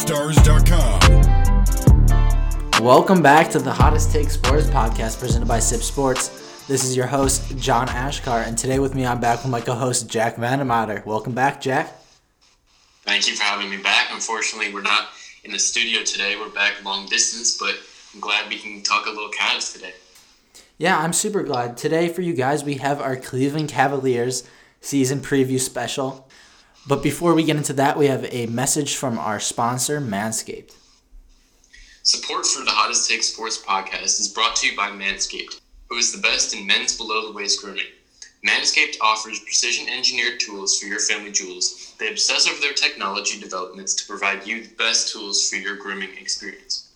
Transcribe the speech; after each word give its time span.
SipStars.com. 0.00 2.82
Welcome 2.82 3.22
back 3.22 3.50
to 3.50 3.58
the 3.58 3.70
Hottest 3.70 4.10
Take 4.10 4.30
Sports 4.30 4.66
podcast 4.68 5.20
presented 5.20 5.46
by 5.46 5.58
CIBB 5.58 5.82
Sports. 5.82 6.64
This 6.66 6.84
is 6.84 6.96
your 6.96 7.06
host, 7.06 7.54
John 7.58 7.86
Achkar, 7.88 8.46
and 8.46 8.56
today 8.56 8.78
with 8.78 8.94
me, 8.94 9.04
I'm 9.04 9.20
back 9.20 9.42
with 9.42 9.52
my 9.52 9.60
co 9.60 9.74
host, 9.74 10.08
Jack 10.08 10.36
Vandemotter. 10.36 11.04
Welcome 11.04 11.34
back, 11.34 11.60
Jack. 11.60 11.94
Thank 13.02 13.28
you 13.28 13.36
for 13.36 13.42
having 13.42 13.68
me 13.68 13.76
back. 13.76 14.06
Unfortunately, 14.10 14.72
we're 14.72 14.80
not 14.80 15.10
in 15.44 15.52
the 15.52 15.58
studio 15.58 16.02
today. 16.02 16.36
We're 16.36 16.48
back 16.48 16.82
long 16.82 17.04
distance, 17.06 17.58
but 17.58 17.74
I'm 18.14 18.20
glad 18.20 18.48
we 18.48 18.56
can 18.56 18.82
talk 18.82 19.04
a 19.04 19.10
little 19.10 19.28
Cavs 19.28 19.74
today. 19.74 19.92
Yeah, 20.78 20.98
I'm 20.98 21.12
super 21.12 21.42
glad. 21.42 21.76
Today, 21.76 22.08
for 22.08 22.22
you 22.22 22.32
guys, 22.32 22.64
we 22.64 22.76
have 22.76 23.02
our 23.02 23.16
Cleveland 23.16 23.68
Cavaliers 23.68 24.44
season 24.80 25.20
preview 25.20 25.60
special. 25.60 26.26
But 26.86 27.02
before 27.02 27.34
we 27.34 27.44
get 27.44 27.56
into 27.56 27.72
that, 27.74 27.98
we 27.98 28.06
have 28.06 28.26
a 28.32 28.46
message 28.46 28.96
from 28.96 29.18
our 29.18 29.38
sponsor, 29.38 30.00
Manscaped. 30.00 30.74
Support 32.02 32.46
for 32.46 32.64
the 32.64 32.70
Hottest 32.70 33.08
Take 33.08 33.22
Sports 33.22 33.62
podcast 33.62 34.18
is 34.20 34.28
brought 34.28 34.56
to 34.56 34.66
you 34.66 34.76
by 34.76 34.90
Manscaped, 34.90 35.60
who 35.88 35.96
is 35.96 36.12
the 36.12 36.20
best 36.22 36.54
in 36.54 36.66
men's 36.66 36.96
below 36.96 37.26
the 37.26 37.32
waist 37.32 37.62
grooming. 37.62 37.84
Manscaped 38.46 38.96
offers 39.02 39.38
precision 39.40 39.86
engineered 39.90 40.40
tools 40.40 40.78
for 40.78 40.86
your 40.86 40.98
family 40.98 41.30
jewels. 41.30 41.94
They 41.98 42.08
obsess 42.08 42.48
over 42.48 42.58
their 42.60 42.72
technology 42.72 43.38
developments 43.38 43.94
to 43.96 44.06
provide 44.06 44.46
you 44.46 44.62
the 44.62 44.74
best 44.76 45.12
tools 45.12 45.48
for 45.50 45.56
your 45.56 45.76
grooming 45.76 46.16
experience. 46.18 46.88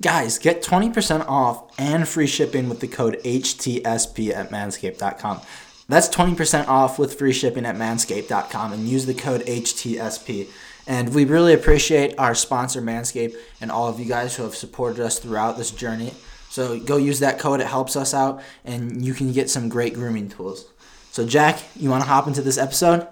Guys, 0.00 0.38
get 0.38 0.62
20% 0.62 1.26
off 1.26 1.72
and 1.78 2.06
free 2.06 2.26
shipping 2.26 2.68
with 2.68 2.80
the 2.80 2.86
code 2.86 3.18
HTSP 3.24 4.32
at 4.32 4.50
manscaped.com. 4.50 5.40
That's 5.88 6.08
20% 6.08 6.66
off 6.66 6.98
with 6.98 7.16
free 7.18 7.32
shipping 7.32 7.64
at 7.64 7.76
manscaped.com 7.76 8.72
and 8.72 8.88
use 8.88 9.06
the 9.06 9.14
code 9.14 9.42
HTSP. 9.42 10.48
And 10.86 11.14
we 11.14 11.24
really 11.24 11.52
appreciate 11.52 12.14
our 12.18 12.34
sponsor, 12.34 12.80
Manscaped, 12.80 13.34
and 13.60 13.70
all 13.70 13.88
of 13.88 13.98
you 13.98 14.06
guys 14.06 14.36
who 14.36 14.44
have 14.44 14.54
supported 14.54 15.00
us 15.00 15.18
throughout 15.18 15.56
this 15.56 15.70
journey. 15.70 16.12
So 16.48 16.78
go 16.78 16.96
use 16.96 17.20
that 17.20 17.38
code, 17.38 17.60
it 17.60 17.66
helps 17.66 17.96
us 17.96 18.14
out, 18.14 18.42
and 18.64 19.04
you 19.04 19.14
can 19.14 19.32
get 19.32 19.50
some 19.50 19.68
great 19.68 19.94
grooming 19.94 20.28
tools. 20.28 20.66
So, 21.10 21.26
Jack, 21.26 21.60
you 21.74 21.90
want 21.90 22.02
to 22.02 22.08
hop 22.08 22.26
into 22.26 22.42
this 22.42 22.58
episode? 22.58 23.06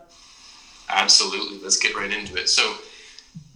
Absolutely. 0.88 1.58
Let's 1.62 1.78
get 1.78 1.96
right 1.96 2.12
into 2.12 2.36
it. 2.36 2.48
So, 2.48 2.74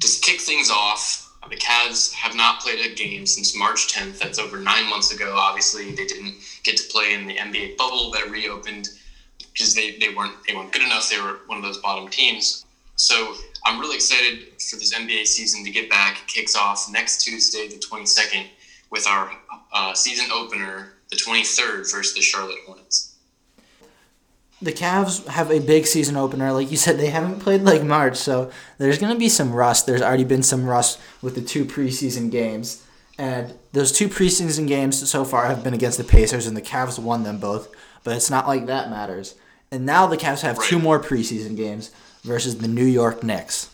to 0.00 0.20
kick 0.20 0.41
things 0.41 0.70
off, 0.70 1.33
the 1.48 1.56
Cavs 1.56 2.12
have 2.12 2.34
not 2.34 2.61
played 2.61 2.84
a 2.84 2.94
game 2.94 3.27
since 3.27 3.56
March 3.56 3.92
10th. 3.92 4.19
That's 4.19 4.39
over 4.39 4.58
nine 4.58 4.89
months 4.91 5.12
ago. 5.14 5.34
Obviously, 5.36 5.91
they 5.94 6.06
didn't 6.06 6.34
get 6.62 6.77
to 6.77 6.84
play 6.89 7.14
in 7.14 7.27
the 7.27 7.36
NBA 7.36 7.77
bubble 7.77 8.11
that 8.12 8.30
reopened 8.30 8.89
because 9.59 9.75
they, 9.75 9.97
they 9.97 10.14
weren't 10.14 10.34
they 10.47 10.55
weren't 10.55 10.73
good 10.73 10.83
enough. 10.83 11.11
They 11.11 11.20
were 11.20 11.41
one 11.47 11.59
of 11.59 11.64
those 11.64 11.78
bottom 11.78 12.09
teams. 12.09 12.64
So 12.97 13.34
I'm 13.64 13.81
really 13.81 13.97
excited 13.97 14.61
for 14.61 14.77
this 14.77 14.95
NBA 14.95 15.27
season 15.27 15.64
to 15.64 15.70
get 15.70 15.91
back. 15.91 16.19
It 16.19 16.27
kicks 16.27 16.56
off 16.56 16.89
next 16.91 17.25
Tuesday, 17.25 17.69
the 17.69 17.77
22nd, 17.77 18.47
with 18.91 19.06
our 19.06 19.31
uh, 19.73 19.95
season 19.95 20.31
opener, 20.33 20.95
the 21.11 21.17
23rd, 21.17 21.92
versus 21.92 22.14
the 22.14 22.20
Charlotte 22.20 22.59
Hornets. 22.67 23.17
The 24.61 24.73
Cavs 24.73 25.25
have 25.29 25.53
a 25.53 25.61
big 25.61 25.86
season 25.86 26.17
opener. 26.17 26.51
Like 26.51 26.73
you 26.73 26.77
said, 26.77 26.98
they 26.98 27.11
haven't 27.11 27.39
played 27.39 27.62
like 27.62 27.84
March, 27.84 28.17
so 28.17 28.51
there's 28.79 28.98
going 28.98 29.12
to 29.12 29.19
be 29.19 29.29
some 29.29 29.53
rust. 29.53 29.86
There's 29.86 30.03
already 30.03 30.25
been 30.25 30.42
some 30.42 30.67
rust 30.67 30.98
with 31.23 31.36
the 31.36 31.42
two 31.42 31.64
preseason 31.64 32.33
games. 32.33 32.84
And 33.17 33.55
those 33.73 33.92
two 33.92 34.09
preseason 34.09 34.67
games 34.67 35.09
so 35.09 35.25
far 35.25 35.47
have 35.47 35.62
been 35.62 35.75
against 35.75 35.98
the 35.98 36.05
Pacers, 36.05 36.47
and 36.47 36.56
the 36.56 36.62
Cavs 36.62 36.98
won 36.98 37.23
them 37.23 37.39
both. 37.39 37.69
But 38.03 38.17
it's 38.17 38.31
not 38.31 38.48
like 38.48 38.67
that 38.67 38.91
matters. 38.91 39.36
And 39.70 39.84
now 39.84 40.06
the 40.06 40.16
Cavs 40.16 40.41
have 40.42 40.62
two 40.64 40.78
more 40.78 40.98
preseason 40.98 41.56
games 41.56 41.91
versus 42.23 42.58
the 42.58 42.68
New 42.68 42.84
York 42.84 43.23
Knicks. 43.23 43.68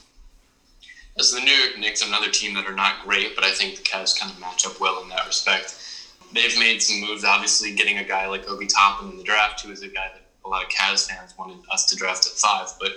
As 1.18 1.30
the 1.30 1.40
New 1.40 1.52
York 1.52 1.78
Knicks, 1.78 2.06
another 2.06 2.30
team 2.30 2.54
that 2.54 2.66
are 2.66 2.74
not 2.74 3.04
great, 3.04 3.36
but 3.36 3.44
I 3.44 3.52
think 3.52 3.76
the 3.76 3.82
Cavs 3.82 4.18
kind 4.18 4.32
of 4.32 4.40
match 4.40 4.66
up 4.66 4.80
well 4.80 5.00
in 5.02 5.08
that 5.10 5.26
respect. 5.26 5.80
They've 6.32 6.58
made 6.58 6.82
some 6.82 7.00
moves, 7.00 7.24
obviously, 7.24 7.72
getting 7.74 7.98
a 7.98 8.04
guy 8.04 8.26
like 8.26 8.48
Obi 8.50 8.66
Toppin 8.66 9.10
in 9.10 9.18
the 9.18 9.22
draft, 9.22 9.60
who 9.60 9.70
is 9.70 9.82
a 9.82 9.88
guy 9.88 10.10
that 10.12 10.22
a 10.44 10.48
lot 10.48 10.64
of 10.64 10.68
Cavs 10.68 11.08
fans 11.08 11.38
wanted 11.38 11.58
us 11.70 11.86
to 11.86 11.96
draft 11.96 12.26
at 12.26 12.32
five. 12.32 12.68
But 12.80 12.90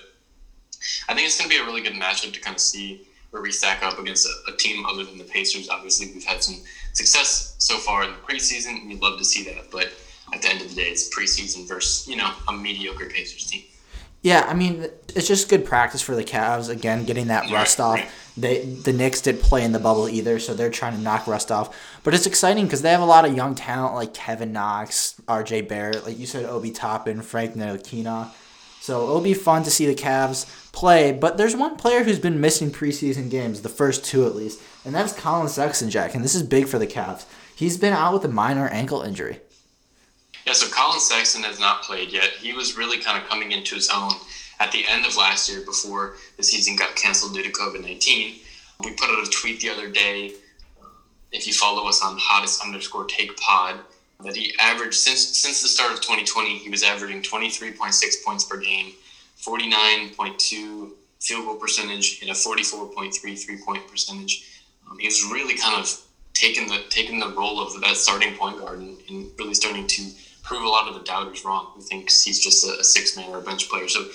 I 1.07 1.13
think 1.13 1.27
it's 1.27 1.37
going 1.37 1.49
to 1.49 1.55
be 1.55 1.61
a 1.61 1.65
really 1.65 1.81
good 1.81 1.93
matchup 1.93 2.33
to 2.33 2.39
kind 2.39 2.55
of 2.55 2.59
see 2.59 3.07
where 3.29 3.43
we 3.43 3.51
stack 3.51 3.83
up 3.83 3.99
against 3.99 4.25
a, 4.25 4.51
a 4.51 4.57
team 4.57 4.85
other 4.87 5.03
than 5.03 5.19
the 5.19 5.23
Pacers. 5.23 5.69
Obviously, 5.69 6.11
we've 6.13 6.23
had 6.23 6.41
some 6.41 6.55
success 6.93 7.55
so 7.59 7.77
far 7.77 8.03
in 8.03 8.09
the 8.09 8.17
preseason, 8.17 8.81
and 8.81 8.89
we'd 8.89 9.01
love 9.01 9.19
to 9.19 9.25
see 9.25 9.43
that. 9.43 9.69
But 9.71 9.91
at 10.33 10.41
the 10.41 10.49
end 10.49 10.61
of 10.61 10.69
the 10.69 10.75
day, 10.75 10.89
it's 10.89 11.09
preseason 11.09 11.67
versus 11.67 12.07
you 12.07 12.15
know 12.15 12.31
a 12.47 12.53
mediocre 12.53 13.05
Pacers 13.05 13.45
team. 13.45 13.63
Yeah, 14.21 14.45
I 14.47 14.53
mean 14.53 14.87
it's 15.15 15.27
just 15.27 15.49
good 15.49 15.65
practice 15.65 16.01
for 16.01 16.15
the 16.15 16.23
Cavs. 16.23 16.69
Again, 16.69 17.05
getting 17.05 17.27
that 17.27 17.49
rust 17.51 17.79
off. 17.79 18.01
They 18.35 18.65
the 18.65 18.93
Knicks 18.93 19.21
did 19.21 19.41
play 19.41 19.63
in 19.63 19.71
the 19.71 19.79
bubble 19.79 20.09
either, 20.09 20.39
so 20.39 20.53
they're 20.53 20.69
trying 20.69 20.95
to 20.95 21.01
knock 21.01 21.27
rust 21.27 21.51
off. 21.51 21.75
But 22.03 22.13
it's 22.13 22.25
exciting 22.25 22.65
because 22.65 22.81
they 22.81 22.91
have 22.91 23.01
a 23.01 23.05
lot 23.05 23.25
of 23.25 23.35
young 23.35 23.55
talent 23.55 23.95
like 23.95 24.13
Kevin 24.13 24.51
Knox, 24.51 25.19
R.J. 25.27 25.61
Barrett, 25.61 26.05
like 26.05 26.19
you 26.19 26.25
said, 26.25 26.45
Obi 26.45 26.71
Toppin, 26.71 27.21
Frank 27.21 27.55
Ntilikina. 27.55 28.31
So 28.81 29.03
it'll 29.03 29.21
be 29.21 29.33
fun 29.33 29.63
to 29.63 29.71
see 29.71 29.85
the 29.85 29.95
Cavs 29.95 30.71
play. 30.71 31.11
But 31.11 31.37
there's 31.37 31.55
one 31.55 31.77
player 31.77 32.03
who's 32.03 32.19
been 32.19 32.39
missing 32.39 32.71
preseason 32.71 33.29
games, 33.29 33.61
the 33.61 33.69
first 33.69 34.05
two 34.05 34.25
at 34.25 34.35
least, 34.35 34.61
and 34.85 34.93
that's 34.93 35.13
Collin 35.13 35.49
Sexton, 35.49 35.89
Jack. 35.89 36.15
And 36.15 36.23
this 36.23 36.35
is 36.35 36.43
big 36.43 36.67
for 36.67 36.79
the 36.79 36.87
Cavs. 36.87 37.25
He's 37.55 37.77
been 37.77 37.93
out 37.93 38.13
with 38.13 38.25
a 38.25 38.29
minor 38.29 38.67
ankle 38.67 39.01
injury. 39.01 39.39
Yeah, 40.47 40.53
so 40.53 40.65
Collin 40.69 41.01
Sexton 41.01 41.43
has 41.43 41.59
not 41.59 41.83
played 41.83 42.13
yet. 42.13 42.29
He 42.39 42.53
was 42.53 42.77
really 42.77 42.99
kind 42.99 43.21
of 43.21 43.27
coming 43.27 43.51
into 43.51 43.75
his 43.75 43.89
own 43.89 44.13
at 44.61 44.71
the 44.71 44.87
end 44.87 45.05
of 45.05 45.17
last 45.17 45.49
year 45.49 45.59
before 45.59 46.15
the 46.37 46.43
season 46.43 46.77
got 46.77 46.95
canceled 46.95 47.33
due 47.33 47.43
to 47.43 47.51
COVID 47.51 47.81
19. 47.81 48.35
We 48.81 48.91
put 48.91 49.09
out 49.09 49.27
a 49.27 49.29
tweet 49.29 49.59
the 49.59 49.69
other 49.69 49.89
day, 49.89 50.31
if 51.33 51.47
you 51.47 51.51
follow 51.51 51.89
us 51.89 52.01
on 52.01 52.17
hottest 52.17 52.63
underscore 52.63 53.03
take 53.07 53.35
pod, 53.35 53.81
that 54.23 54.37
he 54.37 54.53
averaged 54.57 54.93
since 54.93 55.37
since 55.37 55.61
the 55.61 55.67
start 55.67 55.91
of 55.91 55.99
2020, 55.99 56.59
he 56.59 56.69
was 56.69 56.81
averaging 56.81 57.21
23.6 57.21 58.23
points 58.23 58.45
per 58.45 58.55
game, 58.55 58.93
49.2 59.41 60.91
field 61.19 61.45
goal 61.45 61.55
percentage, 61.55 62.19
and 62.21 62.29
a 62.29 62.33
44.3 62.33 63.37
three 63.37 63.57
point 63.57 63.85
percentage. 63.85 64.61
Um, 64.89 64.97
he 64.97 65.07
was 65.07 65.25
really 65.25 65.57
kind 65.57 65.75
of 65.75 65.93
taking 66.33 66.69
the 66.69 66.85
taking 66.89 67.19
the 67.19 67.33
role 67.33 67.59
of 67.59 67.73
the 67.73 67.79
best 67.81 68.03
starting 68.03 68.33
point 68.35 68.59
guard 68.59 68.79
and, 68.79 68.97
and 69.09 69.29
really 69.37 69.53
starting 69.53 69.85
to 69.87 70.09
prove 70.47 70.63
a 70.63 70.67
lot 70.67 70.87
of 70.87 70.93
the 70.93 71.01
doubters 71.01 71.43
wrong 71.43 71.71
who 71.75 71.81
thinks 71.81 72.23
he's 72.23 72.39
just 72.39 72.65
a, 72.65 72.79
a 72.79 72.83
six 72.83 73.17
man 73.17 73.29
or 73.29 73.39
a 73.39 73.41
bench 73.41 73.69
player. 73.69 73.87
So 73.89 74.05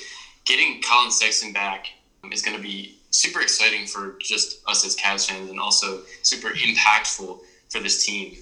getting 0.47 0.81
Collin 0.83 1.11
Sexton 1.11 1.53
back 1.53 1.89
is 2.33 2.43
going 2.43 2.57
to 2.57 2.63
be 2.63 2.97
super 3.11 3.43
exciting 3.43 3.87
for 3.87 4.17
just 4.21 4.63
us 4.67 4.85
as 4.87 4.97
Cavs 4.97 5.29
fans 5.29 5.51
and 5.51 5.61
also 5.61 6.01
super 6.23 6.49
impactful 6.49 7.39
for 7.69 7.81
this 7.81 8.05
team 8.05 8.37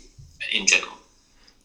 in 0.52 0.66
general. 0.66 0.92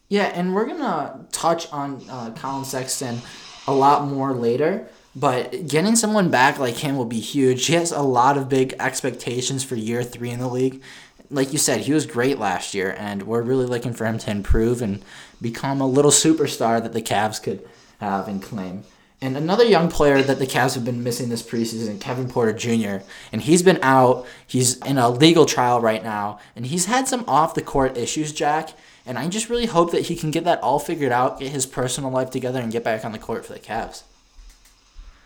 Yeah, 0.08 0.24
and 0.24 0.54
we're 0.54 0.66
going 0.66 0.80
to 0.80 1.20
touch 1.32 1.72
on 1.72 2.02
uh, 2.10 2.30
Collin 2.32 2.64
Sexton 2.64 3.20
a 3.66 3.72
lot 3.72 4.06
more 4.06 4.32
later. 4.32 4.88
But 5.14 5.66
getting 5.66 5.96
someone 5.96 6.30
back 6.30 6.58
like 6.58 6.74
him 6.76 6.96
will 6.96 7.06
be 7.06 7.20
huge. 7.20 7.66
He 7.66 7.72
has 7.72 7.90
a 7.90 8.02
lot 8.02 8.36
of 8.36 8.50
big 8.50 8.74
expectations 8.78 9.64
for 9.64 9.74
year 9.74 10.02
three 10.02 10.30
in 10.30 10.40
the 10.40 10.48
league 10.48 10.82
like 11.30 11.52
you 11.52 11.58
said, 11.58 11.80
he 11.80 11.92
was 11.92 12.06
great 12.06 12.38
last 12.38 12.74
year, 12.74 12.94
and 12.98 13.24
we're 13.24 13.42
really 13.42 13.66
looking 13.66 13.92
for 13.92 14.06
him 14.06 14.18
to 14.18 14.30
improve 14.30 14.82
and 14.82 15.02
become 15.40 15.80
a 15.80 15.86
little 15.86 16.10
superstar 16.10 16.82
that 16.82 16.92
the 16.92 17.02
Cavs 17.02 17.42
could 17.42 17.66
have 18.00 18.28
and 18.28 18.42
claim. 18.42 18.84
And 19.20 19.36
another 19.36 19.64
young 19.64 19.90
player 19.90 20.22
that 20.22 20.38
the 20.38 20.46
Cavs 20.46 20.74
have 20.74 20.84
been 20.84 21.02
missing 21.02 21.30
this 21.30 21.42
preseason, 21.42 22.00
Kevin 22.00 22.28
Porter 22.28 22.52
Jr., 22.52 23.04
and 23.32 23.40
he's 23.42 23.62
been 23.62 23.78
out. 23.82 24.26
He's 24.46 24.76
in 24.84 24.98
a 24.98 25.08
legal 25.08 25.46
trial 25.46 25.80
right 25.80 26.04
now, 26.04 26.38
and 26.54 26.66
he's 26.66 26.84
had 26.84 27.08
some 27.08 27.24
off 27.26 27.54
the 27.54 27.62
court 27.62 27.96
issues, 27.96 28.32
Jack. 28.32 28.70
And 29.06 29.18
I 29.18 29.28
just 29.28 29.48
really 29.48 29.66
hope 29.66 29.92
that 29.92 30.06
he 30.06 30.16
can 30.16 30.30
get 30.30 30.44
that 30.44 30.60
all 30.62 30.78
figured 30.78 31.12
out, 31.12 31.38
get 31.40 31.50
his 31.50 31.64
personal 31.64 32.10
life 32.10 32.30
together, 32.30 32.60
and 32.60 32.70
get 32.70 32.84
back 32.84 33.04
on 33.04 33.12
the 33.12 33.18
court 33.18 33.46
for 33.46 33.52
the 33.52 33.58
Cavs. 33.58 34.02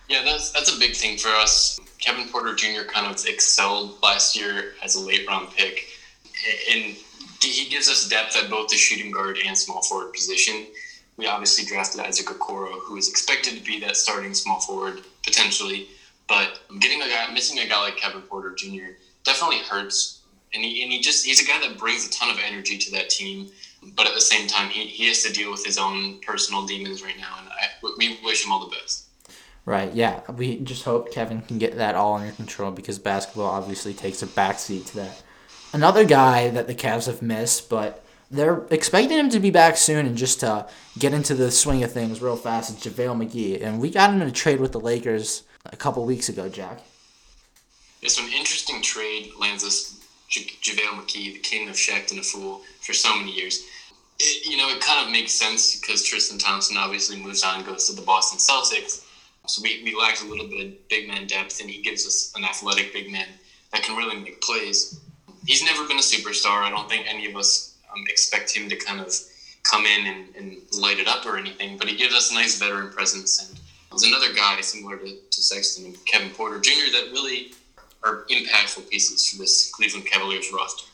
Yeah, 0.09 0.23
that's 0.25 0.53
that's 0.53 0.75
a 0.75 0.79
big 0.79 0.95
thing 0.95 1.17
for 1.17 1.29
us. 1.29 1.81
Kevin 2.01 2.29
Porter 2.29 2.55
Jr. 2.55 2.83
kind 2.89 3.07
of 3.07 3.25
excelled 3.27 4.03
last 4.03 4.37
year 4.37 4.75
as 4.83 4.95
a 4.95 5.01
late 5.01 5.27
round 5.29 5.51
pick, 5.55 5.87
and 6.71 6.97
he 7.43 7.69
gives 7.69 7.89
us 7.89 8.09
depth 8.09 8.37
at 8.37 8.51
both 8.51 8.69
the 8.69 8.77
shooting 8.77 9.11
guard 9.11 9.39
and 9.45 9.57
small 9.57 9.83
forward 9.83 10.13
position. 10.13 10.67
We 11.17 11.27
obviously 11.27 11.65
drafted 11.65 12.01
Isaac 12.01 12.27
Okoro, 12.27 12.81
who 12.83 12.97
is 12.97 13.09
expected 13.09 13.57
to 13.57 13.63
be 13.63 13.79
that 13.81 13.97
starting 13.97 14.35
small 14.35 14.61
forward 14.61 15.03
potentially, 15.23 15.89
but 16.29 16.61
getting 16.81 17.03
a 17.03 17.09
guy 17.09 17.31
missing 17.33 17.59
a 17.59 17.67
guy 17.67 17.81
like 17.81 17.97
Kevin 17.97 18.23
Porter 18.23 18.55
Jr. 18.55 18.97
definitely 19.25 19.59
hurts. 19.59 20.21
And 20.53 20.65
he, 20.65 20.83
and 20.83 20.91
he 20.91 21.01
just 21.01 21.25
he's 21.25 21.41
a 21.41 21.47
guy 21.47 21.61
that 21.61 21.79
brings 21.79 22.07
a 22.07 22.11
ton 22.11 22.31
of 22.31 22.39
energy 22.45 22.77
to 22.77 22.91
that 22.93 23.09
team, 23.09 23.51
but 23.95 24.09
at 24.09 24.15
the 24.15 24.21
same 24.21 24.49
time 24.49 24.69
he, 24.69 24.87
he 24.87 25.07
has 25.07 25.23
to 25.23 25.33
deal 25.33 25.51
with 25.51 25.65
his 25.65 25.79
own 25.79 26.21
personal 26.21 26.67
demons 26.67 27.03
right 27.03 27.17
now, 27.17 27.37
and 27.39 27.49
I, 27.49 27.69
we 27.99 28.19
wish 28.25 28.45
him 28.45 28.51
all 28.51 28.59
the 28.59 28.75
best. 28.75 29.10
Right, 29.65 29.93
yeah. 29.93 30.21
We 30.31 30.59
just 30.61 30.85
hope 30.85 31.13
Kevin 31.13 31.43
can 31.43 31.59
get 31.59 31.77
that 31.77 31.95
all 31.95 32.15
under 32.15 32.33
control 32.33 32.71
because 32.71 32.99
basketball 32.99 33.47
obviously 33.47 33.95
takes 33.95 34.23
a 34.23 34.27
backseat 34.27 34.87
to 34.87 34.97
that. 34.97 35.23
Another 35.73 36.05
guy 36.05 36.49
that 36.49 36.67
the 36.67 36.75
Cavs 36.75 37.07
have 37.07 37.23
missed, 37.23 37.69
but 37.69 38.05
they're 38.31 38.65
expecting 38.71 39.19
him 39.19 39.31
to 39.31 39.41
be 39.41 39.51
back 39.51 39.77
soon 39.77 40.07
and 40.07 40.17
just 40.17 40.41
to 40.41 40.67
get 40.99 41.13
into 41.13 41.35
the 41.35 41.51
swing 41.51 41.83
of 41.83 41.93
things 41.93 42.23
real 42.23 42.37
fast 42.37 42.71
is 42.71 42.93
JaVale 42.93 43.29
McGee. 43.29 43.63
And 43.63 43.81
we 43.81 43.91
got 43.91 44.11
him 44.11 44.23
in 44.23 44.29
a 44.29 44.33
trade 44.33 44.61
with 44.61 44.73
the 44.73 44.81
Lakers 44.81 45.43
a 45.67 45.77
couple 45.77 46.05
weeks 46.05 46.29
ago, 46.29 46.49
Jack. 46.49 46.81
It's 48.03 48.19
an 48.19 48.33
interesting 48.33 48.83
trade 48.83 49.33
lands 49.39 49.63
us 49.63 50.01
J- 50.29 50.45
JaVale 50.63 51.03
McGee, 51.03 51.35
the 51.35 51.39
king 51.41 51.69
of 51.69 51.75
Shaqtin' 51.75 52.19
a 52.19 52.23
Fool, 52.23 52.63
for 52.81 52.93
so 52.93 53.15
many 53.17 53.33
years. 53.33 53.65
It, 54.19 54.47
you 54.47 54.57
know, 54.57 54.69
it 54.69 54.81
kind 54.81 55.05
of 55.05 55.13
makes 55.13 55.33
sense 55.33 55.79
because 55.79 56.05
Tristan 56.05 56.39
Thompson 56.39 56.77
obviously 56.77 57.21
moves 57.21 57.43
on, 57.43 57.65
goes 57.65 57.89
to 57.89 57.95
the 57.95 58.03
Boston 58.03 58.39
Celtics. 58.39 59.05
So 59.51 59.63
we, 59.63 59.83
we 59.85 59.97
lacked 59.97 60.23
a 60.23 60.27
little 60.27 60.47
bit 60.47 60.65
of 60.65 60.89
big 60.89 61.09
man 61.09 61.27
depth, 61.27 61.61
and 61.61 61.69
he 61.69 61.83
gives 61.83 62.07
us 62.07 62.33
an 62.37 62.45
athletic 62.45 62.93
big 62.93 63.11
man 63.11 63.27
that 63.73 63.83
can 63.83 63.97
really 63.97 64.17
make 64.17 64.41
plays. 64.41 65.01
He's 65.45 65.65
never 65.65 65.87
been 65.89 65.97
a 65.97 66.03
superstar. 66.03 66.63
I 66.63 66.71
don't 66.71 66.89
think 66.89 67.07
any 67.09 67.29
of 67.29 67.37
us 67.37 67.77
um, 67.93 68.05
expect 68.09 68.55
him 68.55 68.69
to 68.69 68.77
kind 68.77 69.01
of 69.01 69.13
come 69.65 69.85
in 69.87 70.07
and, 70.07 70.37
and 70.37 70.57
light 70.79 70.99
it 70.99 71.09
up 71.09 71.27
or 71.27 71.37
anything, 71.37 71.77
but 71.77 71.89
he 71.89 71.97
gives 71.97 72.15
us 72.15 72.31
a 72.31 72.35
nice 72.35 72.59
veteran 72.59 72.91
presence. 72.91 73.49
And 73.49 73.61
there's 73.91 74.05
another 74.05 74.33
guy 74.33 74.61
similar 74.61 74.97
to, 74.99 75.05
to 75.05 75.43
Sexton 75.43 75.87
and 75.87 76.07
Kevin 76.07 76.31
Porter 76.31 76.61
Jr. 76.61 76.93
that 76.93 77.11
really 77.11 77.53
are 78.05 78.25
impactful 78.31 78.89
pieces 78.89 79.29
for 79.29 79.39
this 79.39 79.71
Cleveland 79.73 80.07
Cavaliers 80.07 80.47
roster. 80.53 80.87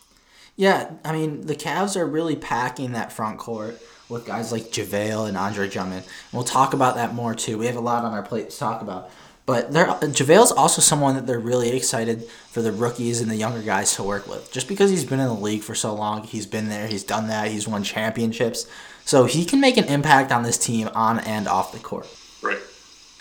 Yeah, 0.56 0.92
I 1.04 1.12
mean, 1.12 1.42
the 1.42 1.54
Cavs 1.54 1.96
are 1.96 2.06
really 2.06 2.36
packing 2.36 2.92
that 2.92 3.12
front 3.12 3.38
court 3.38 3.80
with 4.08 4.26
guys 4.26 4.52
like 4.52 4.64
JaVale 4.64 5.28
and 5.28 5.36
Andre 5.36 5.68
Drummond. 5.68 6.04
We'll 6.32 6.44
talk 6.44 6.74
about 6.74 6.94
that 6.96 7.14
more 7.14 7.34
too. 7.34 7.58
We 7.58 7.66
have 7.66 7.76
a 7.76 7.80
lot 7.80 8.04
on 8.04 8.12
our 8.12 8.22
plate 8.22 8.50
to 8.50 8.58
talk 8.58 8.82
about. 8.82 9.10
But 9.46 9.72
they're, 9.72 9.86
JaVale's 9.86 10.50
also 10.50 10.82
someone 10.82 11.14
that 11.14 11.28
they're 11.28 11.38
really 11.38 11.70
excited 11.70 12.28
for 12.50 12.62
the 12.62 12.72
rookies 12.72 13.20
and 13.20 13.30
the 13.30 13.36
younger 13.36 13.62
guys 13.62 13.94
to 13.94 14.02
work 14.02 14.26
with. 14.26 14.52
Just 14.52 14.66
because 14.66 14.90
he's 14.90 15.04
been 15.04 15.20
in 15.20 15.28
the 15.28 15.34
league 15.34 15.62
for 15.62 15.74
so 15.74 15.94
long, 15.94 16.24
he's 16.24 16.46
been 16.46 16.68
there, 16.68 16.88
he's 16.88 17.04
done 17.04 17.28
that, 17.28 17.52
he's 17.52 17.68
won 17.68 17.84
championships. 17.84 18.66
So 19.04 19.24
he 19.24 19.44
can 19.44 19.60
make 19.60 19.76
an 19.76 19.84
impact 19.84 20.32
on 20.32 20.42
this 20.42 20.58
team 20.58 20.88
on 20.94 21.20
and 21.20 21.46
off 21.46 21.72
the 21.72 21.78
court. 21.78 22.08
Right. 22.42 22.58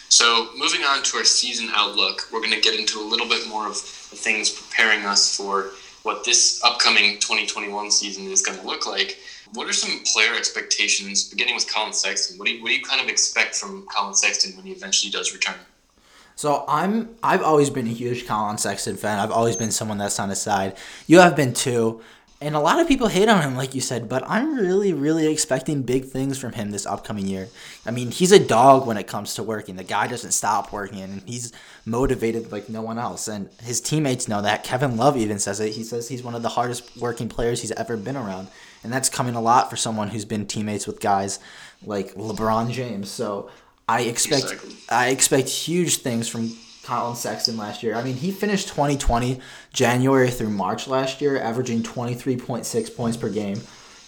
So 0.10 0.50
moving 0.58 0.82
on 0.82 1.04
to 1.04 1.18
our 1.18 1.24
season 1.24 1.70
outlook, 1.76 2.28
we're 2.34 2.42
going 2.42 2.54
to 2.54 2.62
get 2.62 2.80
into 2.80 3.00
a 3.00 3.06
little 3.06 3.30
bit 3.30 3.48
more 3.48 3.68
of 3.68 3.76
the 3.76 4.16
things 4.16 4.50
preparing 4.50 5.06
us 5.06 5.38
for 5.38 5.72
what 6.02 6.24
this 6.26 6.60
upcoming 6.64 7.20
2021 7.20 7.92
season 7.92 8.26
is 8.32 8.42
going 8.42 8.58
to 8.58 8.66
look 8.66 8.88
like. 8.88 9.20
What 9.54 9.70
are 9.70 9.74
some 9.74 10.04
player 10.04 10.36
expectations, 10.36 11.30
beginning 11.30 11.56
with 11.56 11.72
Collin 11.72 11.94
Sexton? 11.94 12.38
What 12.38 12.48
do 12.48 12.54
you, 12.54 12.62
what 12.62 12.70
do 12.70 12.76
you 12.76 12.82
kind 12.82 13.02
of 13.02 13.08
expect 13.08 13.56
from 13.56 13.86
Collin 13.92 14.16
Sexton 14.16 14.56
when 14.56 14.66
he 14.66 14.72
eventually 14.72 15.12
does 15.12 15.34
return? 15.34 15.56
So 16.36 16.66
I'm 16.68 17.16
I've 17.24 17.42
always 17.42 17.70
been 17.70 17.88
a 17.88 17.92
huge 17.92 18.28
Collin 18.28 18.58
Sexton 18.58 18.98
fan. 18.98 19.20
I've 19.20 19.32
always 19.32 19.56
been 19.56 19.72
someone 19.72 19.98
that's 19.98 20.20
on 20.20 20.30
his 20.30 20.42
side. 20.42 20.76
You 21.08 21.20
have 21.20 21.36
been 21.36 21.54
too. 21.54 22.02
And 22.42 22.54
a 22.54 22.60
lot 22.60 22.82
of 22.82 22.88
people 22.88 23.08
hate 23.08 23.30
on 23.30 23.42
him, 23.42 23.56
like 23.56 23.74
you 23.74 23.80
said, 23.80 24.10
but 24.10 24.22
I'm 24.28 24.58
really, 24.58 24.92
really 24.92 25.32
expecting 25.32 25.84
big 25.84 26.06
things 26.06 26.38
from 26.38 26.52
him 26.52 26.70
this 26.70 26.86
upcoming 26.86 27.26
year. 27.26 27.48
I 27.86 27.92
mean, 27.92 28.12
he's 28.12 28.34
a 28.34 28.46
dog 28.46 28.86
when 28.86 28.98
it 28.98 29.08
comes 29.08 29.36
to 29.36 29.44
working. 29.44 29.78
The 29.78 29.86
guy 29.86 30.08
doesn't 30.08 30.34
stop 30.34 30.74
working, 30.74 31.00
and 31.00 31.24
he's 31.26 31.54
motivated 31.86 32.52
like 32.52 32.68
no 32.68 32.82
one 32.82 33.00
else. 33.00 33.30
And 33.30 33.50
his 33.64 33.80
teammates 33.80 34.28
know 34.28 34.42
that. 34.42 34.66
Kevin 34.66 34.98
Love 34.98 35.16
even 35.16 35.40
says 35.40 35.62
it. 35.62 35.74
He 35.74 35.84
says 35.86 36.10
he's 36.10 36.24
one 36.24 36.36
of 36.36 36.44
the 36.44 36.50
hardest 36.50 36.98
working 36.98 37.30
players 37.30 37.62
he's 37.62 37.72
ever 37.72 37.96
been 37.96 38.18
around. 38.18 38.50
And 38.86 38.94
that's 38.94 39.10
coming 39.10 39.36
a 39.36 39.42
lot 39.42 39.70
for 39.70 39.76
someone 39.76 40.10
who's 40.10 40.26
been 40.26 40.46
teammates 40.46 40.88
with 40.88 41.02
guys 41.02 41.40
like 41.84 42.14
LeBron 42.14 42.72
James. 42.72 43.10
So 43.10 43.50
I 43.90 44.02
expect 44.02 44.44
exactly. 44.44 44.76
I 44.90 45.10
expect 45.10 45.50
huge 45.50 45.98
things 45.98 46.30
from 46.30 46.56
Collin 46.84 47.16
Sexton 47.16 47.58
last 47.58 47.82
year. 47.82 47.96
I 47.96 48.04
mean, 48.04 48.16
he 48.16 48.32
finished 48.32 48.68
2020 48.68 49.40
January 49.74 50.30
through 50.30 50.52
March 50.52 50.88
last 50.88 51.20
year, 51.20 51.42
averaging 51.42 51.82
23.6 51.82 52.96
points 52.96 53.18
per 53.18 53.30
game. 53.30 53.60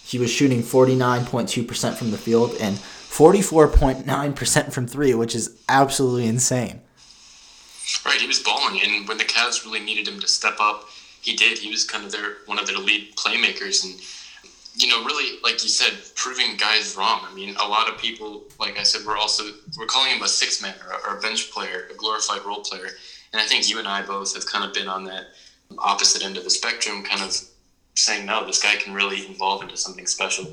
He 0.04 0.18
was 0.18 0.30
shooting 0.30 0.62
49.2% 0.62 1.94
from 1.96 2.12
the 2.12 2.18
field 2.18 2.54
and 2.60 2.76
44.9% 2.76 4.72
from 4.72 4.86
three, 4.86 5.12
which 5.14 5.34
is 5.34 5.60
absolutely 5.68 6.26
insane. 6.26 6.80
Right, 8.06 8.20
he 8.20 8.26
was 8.26 8.38
balling, 8.38 8.80
and 8.82 9.08
when 9.08 9.18
the 9.18 9.24
Cavs 9.24 9.64
really 9.64 9.80
needed 9.80 10.06
him 10.06 10.20
to 10.20 10.28
step 10.28 10.56
up, 10.60 10.88
he 11.20 11.34
did. 11.34 11.58
He 11.58 11.70
was 11.70 11.84
kind 11.84 12.04
of 12.04 12.12
their 12.12 12.36
one 12.46 12.58
of 12.58 12.66
their 12.66 12.78
lead 12.78 13.16
playmakers, 13.16 13.84
and 13.84 13.94
you 14.78 14.88
know, 14.88 15.04
really, 15.04 15.38
like 15.42 15.62
you 15.62 15.68
said, 15.68 15.92
proving 16.14 16.56
guys 16.56 16.96
wrong. 16.96 17.22
I 17.24 17.34
mean, 17.34 17.56
a 17.56 17.66
lot 17.66 17.88
of 17.88 17.98
people, 17.98 18.44
like 18.60 18.78
I 18.78 18.84
said, 18.84 19.04
we're 19.04 19.16
also 19.16 19.44
we're 19.76 19.86
calling 19.86 20.12
him 20.12 20.22
a 20.22 20.28
six 20.28 20.62
man 20.62 20.74
or, 20.86 21.10
or 21.10 21.18
a 21.18 21.20
bench 21.20 21.50
player, 21.50 21.88
a 21.90 21.94
glorified 21.94 22.44
role 22.44 22.60
player. 22.60 22.88
And 23.32 23.42
I 23.42 23.44
think 23.44 23.68
you 23.68 23.78
and 23.78 23.88
I 23.88 24.02
both 24.02 24.34
have 24.34 24.46
kind 24.46 24.64
of 24.64 24.72
been 24.72 24.88
on 24.88 25.04
that 25.04 25.26
opposite 25.78 26.24
end 26.24 26.36
of 26.36 26.44
the 26.44 26.50
spectrum, 26.50 27.02
kind 27.02 27.22
of 27.22 27.36
saying, 27.94 28.24
no, 28.24 28.46
this 28.46 28.62
guy 28.62 28.76
can 28.76 28.94
really 28.94 29.18
evolve 29.18 29.62
into 29.62 29.76
something 29.76 30.06
special. 30.06 30.46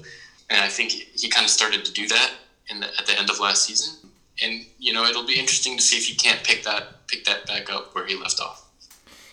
And 0.49 0.59
I 0.59 0.67
think 0.67 0.91
he 0.91 1.29
kind 1.29 1.45
of 1.45 1.51
started 1.51 1.85
to 1.85 1.93
do 1.93 2.07
that 2.07 2.31
the, 2.69 2.87
at 2.99 3.05
the 3.05 3.17
end 3.17 3.29
of 3.29 3.39
last 3.39 3.65
season. 3.65 4.09
And 4.43 4.65
you 4.79 4.93
know, 4.93 5.05
it'll 5.05 5.25
be 5.25 5.39
interesting 5.39 5.77
to 5.77 5.83
see 5.83 5.97
if 5.97 6.05
he 6.05 6.15
can't 6.15 6.43
pick 6.43 6.63
that 6.63 7.07
pick 7.07 7.25
that 7.25 7.45
back 7.45 7.71
up 7.71 7.95
where 7.95 8.05
he 8.05 8.15
left 8.15 8.39
off. 8.39 8.67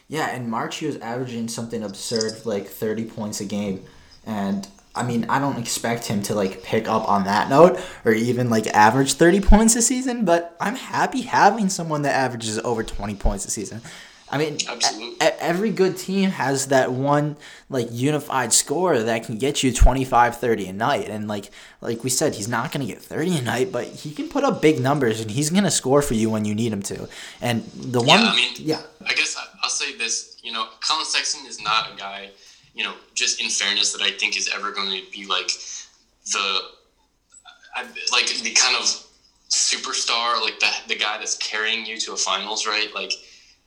Yeah, 0.08 0.34
in 0.36 0.48
March 0.48 0.76
he 0.76 0.86
was 0.86 0.98
averaging 0.98 1.48
something 1.48 1.82
absurd, 1.82 2.44
like 2.44 2.66
thirty 2.66 3.04
points 3.04 3.40
a 3.40 3.44
game, 3.44 3.84
and 4.26 4.68
I 4.94 5.02
mean, 5.02 5.24
I 5.28 5.38
don't 5.38 5.58
expect 5.58 6.06
him 6.06 6.22
to 6.24 6.34
like 6.34 6.62
pick 6.62 6.86
up 6.86 7.08
on 7.08 7.24
that 7.24 7.48
note 7.48 7.80
or 8.04 8.12
even 8.12 8.50
like 8.50 8.66
average 8.68 9.14
30 9.14 9.40
points 9.40 9.74
a 9.76 9.82
season, 9.82 10.24
but 10.24 10.56
I'm 10.60 10.76
happy 10.76 11.22
having 11.22 11.68
someone 11.70 12.02
that 12.02 12.14
averages 12.14 12.58
over 12.58 12.82
20 12.82 13.14
points 13.14 13.46
a 13.46 13.50
season. 13.50 13.80
I 14.30 14.38
mean, 14.38 14.56
a- 15.20 15.42
every 15.42 15.70
good 15.70 15.98
team 15.98 16.30
has 16.30 16.68
that 16.68 16.90
one 16.90 17.36
like 17.68 17.88
unified 17.90 18.54
score 18.54 18.98
that 18.98 19.24
can 19.26 19.36
get 19.36 19.62
you 19.62 19.72
25 19.74 20.38
30 20.38 20.68
a 20.68 20.72
night 20.72 21.08
and 21.10 21.28
like 21.28 21.50
like 21.82 22.02
we 22.02 22.08
said 22.08 22.34
he's 22.34 22.48
not 22.48 22.72
going 22.72 22.86
to 22.86 22.90
get 22.90 23.02
30 23.02 23.36
a 23.38 23.42
night 23.42 23.72
but 23.72 23.84
he 23.86 24.10
can 24.10 24.30
put 24.30 24.42
up 24.42 24.62
big 24.62 24.80
numbers 24.80 25.20
and 25.20 25.30
he's 25.30 25.50
going 25.50 25.64
to 25.64 25.70
score 25.70 26.00
for 26.00 26.14
you 26.14 26.30
when 26.30 26.46
you 26.46 26.54
need 26.54 26.72
him 26.72 26.80
to. 26.82 27.08
And 27.42 27.62
the 27.74 28.00
one 28.00 28.20
Yeah, 28.20 28.30
I 28.30 28.36
mean, 28.36 28.52
yeah. 28.56 28.80
I 29.06 29.12
guess 29.12 29.36
I'll 29.62 29.68
say 29.68 29.96
this, 29.98 30.38
you 30.42 30.50
know, 30.50 30.66
Collin 30.80 31.04
Sexton 31.04 31.46
is 31.46 31.62
not 31.62 31.92
a 31.92 31.96
guy 31.98 32.30
you 32.74 32.84
know, 32.84 32.94
just 33.14 33.40
in 33.40 33.48
fairness, 33.50 33.92
that 33.92 34.02
I 34.02 34.10
think 34.10 34.36
is 34.36 34.50
ever 34.54 34.72
going 34.72 34.90
to 34.90 35.10
be 35.10 35.26
like 35.26 35.50
the 36.32 36.60
like 38.12 38.26
the 38.26 38.50
kind 38.52 38.76
of 38.76 38.84
superstar, 39.50 40.40
like 40.40 40.58
the 40.60 40.70
the 40.88 40.96
guy 40.96 41.18
that's 41.18 41.36
carrying 41.36 41.84
you 41.86 41.98
to 41.98 42.12
a 42.12 42.16
finals, 42.16 42.66
right? 42.66 42.94
Like, 42.94 43.12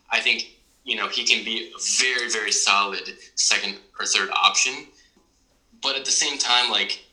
I 0.10 0.20
think 0.20 0.56
you 0.84 0.96
know 0.96 1.08
he 1.08 1.24
can 1.24 1.44
be 1.44 1.72
a 1.76 2.04
very 2.04 2.30
very 2.30 2.52
solid 2.52 3.14
second 3.36 3.78
or 4.00 4.06
third 4.06 4.30
option, 4.32 4.88
but 5.82 5.96
at 5.96 6.06
the 6.06 6.12
same 6.12 6.38
time, 6.38 6.72
like 6.72 7.04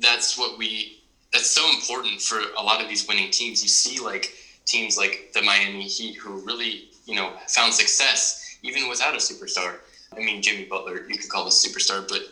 that's 0.00 0.36
what 0.36 0.58
we 0.58 1.02
that's 1.32 1.50
so 1.50 1.68
important 1.70 2.20
for 2.20 2.40
a 2.56 2.62
lot 2.62 2.82
of 2.82 2.88
these 2.88 3.06
winning 3.06 3.30
teams. 3.30 3.62
You 3.62 3.68
see, 3.68 4.02
like 4.02 4.32
teams 4.64 4.96
like 4.96 5.30
the 5.32 5.42
Miami 5.42 5.84
Heat 5.84 6.16
who 6.16 6.44
really 6.44 6.88
you 7.04 7.14
know 7.14 7.32
found 7.48 7.72
success 7.72 8.42
even 8.62 8.88
without 8.88 9.14
a 9.14 9.18
superstar 9.18 9.76
I 10.14 10.20
mean, 10.20 10.42
Jimmy 10.42 10.64
Butler, 10.64 11.06
you 11.08 11.18
could 11.18 11.28
call 11.28 11.42
him 11.42 11.48
a 11.48 11.50
superstar, 11.50 12.06
but 12.08 12.22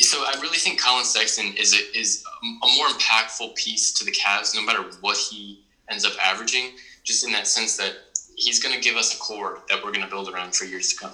so 0.00 0.18
I 0.18 0.38
really 0.40 0.58
think 0.58 0.80
Collin 0.80 1.04
Sexton 1.04 1.54
is 1.56 1.74
a, 1.74 1.98
is 1.98 2.24
a 2.42 2.76
more 2.76 2.86
impactful 2.88 3.56
piece 3.56 3.92
to 3.94 4.04
the 4.04 4.12
Cavs, 4.12 4.54
no 4.54 4.62
matter 4.62 4.82
what 5.00 5.16
he 5.16 5.64
ends 5.88 6.04
up 6.04 6.12
averaging. 6.22 6.72
Just 7.02 7.24
in 7.24 7.32
that 7.32 7.46
sense 7.46 7.76
that 7.76 7.92
he's 8.36 8.62
going 8.62 8.74
to 8.74 8.80
give 8.80 8.96
us 8.96 9.14
a 9.14 9.18
core 9.18 9.58
that 9.68 9.84
we're 9.84 9.92
going 9.92 10.04
to 10.04 10.10
build 10.10 10.28
around 10.28 10.54
for 10.54 10.64
years 10.64 10.92
to 10.92 11.00
come. 11.00 11.12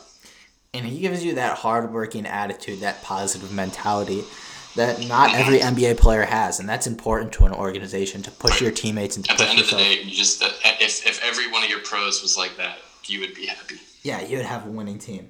And 0.73 0.87
he 0.87 1.01
gives 1.01 1.25
you 1.25 1.35
that 1.35 1.59
hardworking 1.59 2.27
attitude, 2.27 2.81
that 2.81 3.03
positive 3.03 3.53
mentality 3.53 4.23
that 4.77 5.07
not 5.09 5.31
mm-hmm. 5.31 5.41
every 5.41 5.59
NBA 5.59 5.99
player 5.99 6.23
has, 6.23 6.61
and 6.61 6.69
that's 6.69 6.87
important 6.87 7.33
to 7.33 7.45
an 7.45 7.53
organization 7.53 8.23
to 8.23 8.31
push 8.31 8.61
your 8.61 8.71
teammates 8.71 9.17
and 9.17 9.25
to 9.25 9.33
At 9.33 9.39
push 9.39 9.47
the 9.47 9.51
end 9.51 9.59
yourself. 9.59 9.83
of 9.83 9.89
the 9.89 9.95
day, 9.97 10.03
you 10.03 10.11
just 10.15 10.43
if 10.43 11.07
if 11.07 11.25
every 11.25 11.51
one 11.51 11.65
of 11.65 11.71
your 11.71 11.81
pros 11.81 12.23
was 12.23 12.37
like 12.37 12.57
that, 12.57 12.79
you 13.07 13.21
would 13.21 13.35
be 13.35 13.47
happy. 13.47 13.77
Yeah, 14.03 14.23
you 14.23 14.37
would 14.37 14.47
have 14.47 14.67
a 14.67 14.71
winning 14.71 14.99
team. 14.99 15.29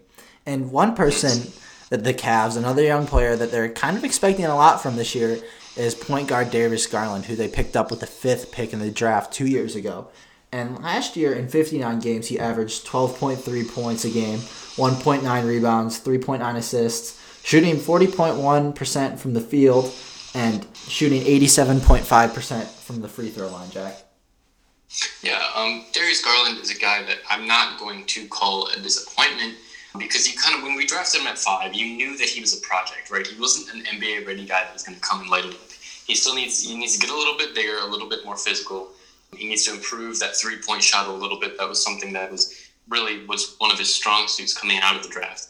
And 0.51 0.73
one 0.73 0.97
person 0.97 1.53
that 1.91 2.03
the 2.03 2.13
Cavs, 2.13 2.57
another 2.57 2.83
young 2.83 3.07
player 3.07 3.37
that 3.37 3.53
they're 3.53 3.69
kind 3.69 3.97
of 3.97 4.03
expecting 4.03 4.45
a 4.45 4.57
lot 4.57 4.83
from 4.83 4.97
this 4.97 5.15
year, 5.15 5.39
is 5.77 5.95
point 5.95 6.27
guard 6.27 6.51
Darius 6.51 6.89
Garland, 6.89 7.27
who 7.27 7.37
they 7.37 7.47
picked 7.47 7.77
up 7.77 7.89
with 7.89 8.01
the 8.01 8.07
fifth 8.07 8.51
pick 8.51 8.73
in 8.73 8.81
the 8.81 8.91
draft 8.91 9.33
two 9.33 9.47
years 9.47 9.77
ago. 9.77 10.09
And 10.51 10.83
last 10.83 11.17
year, 11.17 11.33
in 11.33 11.47
59 11.47 12.01
games, 12.01 12.27
he 12.27 12.41
averaged 12.41 12.85
12.3 12.85 13.73
points 13.73 14.05
a 14.05 14.11
game, 14.11 14.41
1.9 14.41 15.47
rebounds, 15.47 16.01
3.9 16.01 16.57
assists, 16.57 17.23
shooting 17.45 17.77
40.1% 17.77 19.19
from 19.21 19.35
the 19.35 19.41
field, 19.41 19.95
and 20.35 20.67
shooting 20.75 21.23
87.5% 21.23 22.67
from 22.67 23.03
the 23.03 23.09
free 23.09 23.31
throw 23.31 23.53
line, 23.53 23.71
Jack. 23.71 24.03
Yeah, 25.23 25.41
um, 25.55 25.85
Darius 25.93 26.25
Garland 26.25 26.59
is 26.59 26.73
a 26.73 26.79
guy 26.79 27.05
that 27.05 27.19
I'm 27.31 27.47
not 27.47 27.79
going 27.79 28.05
to 28.07 28.27
call 28.27 28.67
a 28.67 28.81
disappointment 28.81 29.55
because 29.99 30.31
you 30.31 30.39
kind 30.39 30.57
of 30.57 30.63
when 30.63 30.77
we 30.77 30.87
drafted 30.87 31.21
him 31.21 31.27
at 31.27 31.39
five, 31.39 31.75
you 31.75 31.97
knew 31.97 32.17
that 32.17 32.29
he 32.29 32.41
was 32.41 32.57
a 32.57 32.61
project, 32.61 33.11
right? 33.11 33.27
He 33.27 33.39
wasn't 33.41 33.75
an 33.75 33.83
NBA 33.97 34.27
ready 34.27 34.45
guy 34.45 34.63
that 34.63 34.73
was 34.73 34.83
going 34.83 34.97
to 34.97 35.01
come 35.01 35.21
and 35.21 35.31
light 35.31 35.45
it 35.45 35.55
up. 35.55 35.71
He 36.07 36.15
still 36.15 36.35
needs 36.35 36.61
he 36.63 36.77
needs 36.77 36.95
to 36.95 37.01
get 37.01 37.11
a 37.11 37.17
little 37.17 37.37
bit 37.37 37.55
bigger, 37.55 37.79
a 37.79 37.87
little 37.87 38.09
bit 38.09 38.25
more 38.25 38.37
physical. 38.37 38.93
He 39.37 39.49
needs 39.49 39.65
to 39.65 39.73
improve 39.73 40.19
that 40.21 40.37
three 40.37 40.59
point 40.59 40.83
shot 40.83 41.07
a 41.07 41.13
little 41.13 41.39
bit. 41.39 41.59
That 41.59 41.69
was 41.69 41.83
something 41.83 42.13
that 42.13 42.31
was 42.31 42.55
really 42.89 43.25
was 43.27 43.55
one 43.59 43.71
of 43.71 43.79
his 43.79 43.93
strong 43.93 44.29
suits 44.29 44.53
coming 44.53 44.79
out 44.81 44.97
of 44.97 45.03
the 45.03 45.09
draft. 45.09 45.49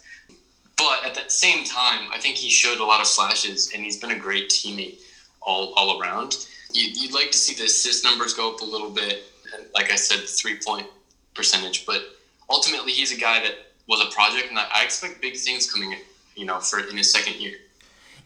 But 0.76 1.04
at 1.04 1.14
that 1.14 1.30
same 1.30 1.64
time, 1.64 2.08
I 2.12 2.18
think 2.18 2.36
he 2.36 2.48
showed 2.48 2.78
a 2.78 2.84
lot 2.84 3.00
of 3.00 3.06
flashes, 3.08 3.70
and 3.74 3.84
he's 3.84 3.98
been 3.98 4.12
a 4.12 4.18
great 4.18 4.48
teammate 4.48 5.00
all 5.42 5.72
all 5.74 6.00
around. 6.00 6.46
You'd 6.72 7.12
like 7.12 7.30
to 7.32 7.38
see 7.38 7.54
the 7.54 7.64
assist 7.64 8.04
numbers 8.04 8.32
go 8.32 8.54
up 8.54 8.60
a 8.60 8.64
little 8.64 8.90
bit, 8.90 9.24
like 9.74 9.90
I 9.90 9.96
said, 9.96 10.20
three 10.20 10.56
point 10.56 10.86
percentage, 11.34 11.84
but 11.84 12.02
ultimately, 12.48 12.92
he's 12.92 13.12
a 13.12 13.16
guy 13.16 13.40
that 13.40 13.69
was 13.90 14.00
a 14.00 14.10
project, 14.14 14.50
and 14.50 14.58
I, 14.58 14.84
expect 14.84 15.20
big 15.20 15.36
things 15.36 15.70
coming, 15.70 15.96
you 16.36 16.46
know, 16.46 16.60
for 16.60 16.78
in 16.78 16.96
his 16.96 17.12
second 17.12 17.34
year. 17.40 17.56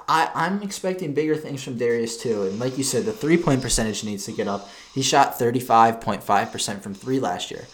I, 0.07 0.31
I'm 0.35 0.63
expecting 0.63 1.15
bigger 1.15 1.35
things 1.35 1.65
from 1.65 1.79
Darius 1.79 2.23
too. 2.23 2.43
And 2.43 2.61
like 2.61 2.77
you 2.77 2.85
said, 2.85 3.07
the 3.07 3.13
three 3.13 3.39
point 3.39 3.63
percentage 3.63 4.05
needs 4.05 4.27
to 4.27 4.33
get 4.33 4.47
up. 4.47 4.69
He 4.95 5.01
shot 5.01 5.39
35.5% 5.39 6.83
from 6.83 6.93
three 6.95 7.19
last 7.19 7.51
year. 7.51 7.65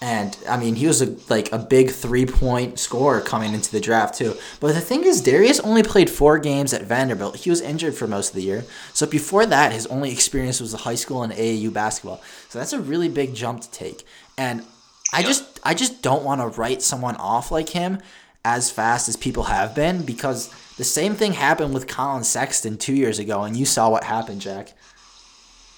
And 0.00 0.36
I 0.48 0.56
mean, 0.56 0.76
he 0.76 0.86
was 0.86 1.02
a, 1.02 1.16
like 1.28 1.52
a 1.52 1.58
big 1.58 1.90
three 1.90 2.24
point 2.24 2.78
scorer 2.78 3.20
coming 3.20 3.52
into 3.52 3.70
the 3.70 3.80
draft 3.80 4.14
too. 4.14 4.34
But 4.60 4.72
the 4.72 4.80
thing 4.80 5.04
is, 5.04 5.20
Darius 5.20 5.60
only 5.60 5.82
played 5.82 6.08
four 6.08 6.38
games 6.38 6.72
at 6.72 6.82
Vanderbilt. 6.82 7.36
He 7.36 7.50
was 7.50 7.60
injured 7.60 7.94
for 7.94 8.06
most 8.06 8.30
of 8.30 8.36
the 8.36 8.42
year. 8.42 8.64
So 8.94 9.06
before 9.06 9.44
that, 9.44 9.72
his 9.72 9.86
only 9.88 10.10
experience 10.10 10.60
was 10.60 10.72
the 10.72 10.78
high 10.78 10.94
school 10.94 11.22
and 11.22 11.32
AAU 11.34 11.70
basketball. 11.72 12.22
So 12.48 12.58
that's 12.58 12.72
a 12.72 12.80
really 12.80 13.10
big 13.10 13.34
jump 13.34 13.60
to 13.60 13.70
take. 13.70 14.06
And 14.38 14.64
I 15.12 15.22
just 15.22 15.60
I 15.62 15.74
just 15.74 16.02
don't 16.02 16.24
want 16.24 16.40
to 16.40 16.48
write 16.58 16.82
someone 16.82 17.16
off 17.16 17.50
like 17.50 17.68
him 17.68 18.00
as 18.44 18.70
fast 18.70 19.08
as 19.08 19.16
people 19.16 19.44
have 19.44 19.74
been 19.74 20.04
because 20.04 20.52
the 20.76 20.84
same 20.84 21.14
thing 21.14 21.32
happened 21.32 21.72
with 21.72 21.86
Collin 21.86 22.24
Sexton 22.24 22.76
two 22.76 22.94
years 22.94 23.18
ago, 23.18 23.42
and 23.42 23.56
you 23.56 23.64
saw 23.64 23.88
what 23.88 24.04
happened, 24.04 24.40
Jack. 24.40 24.72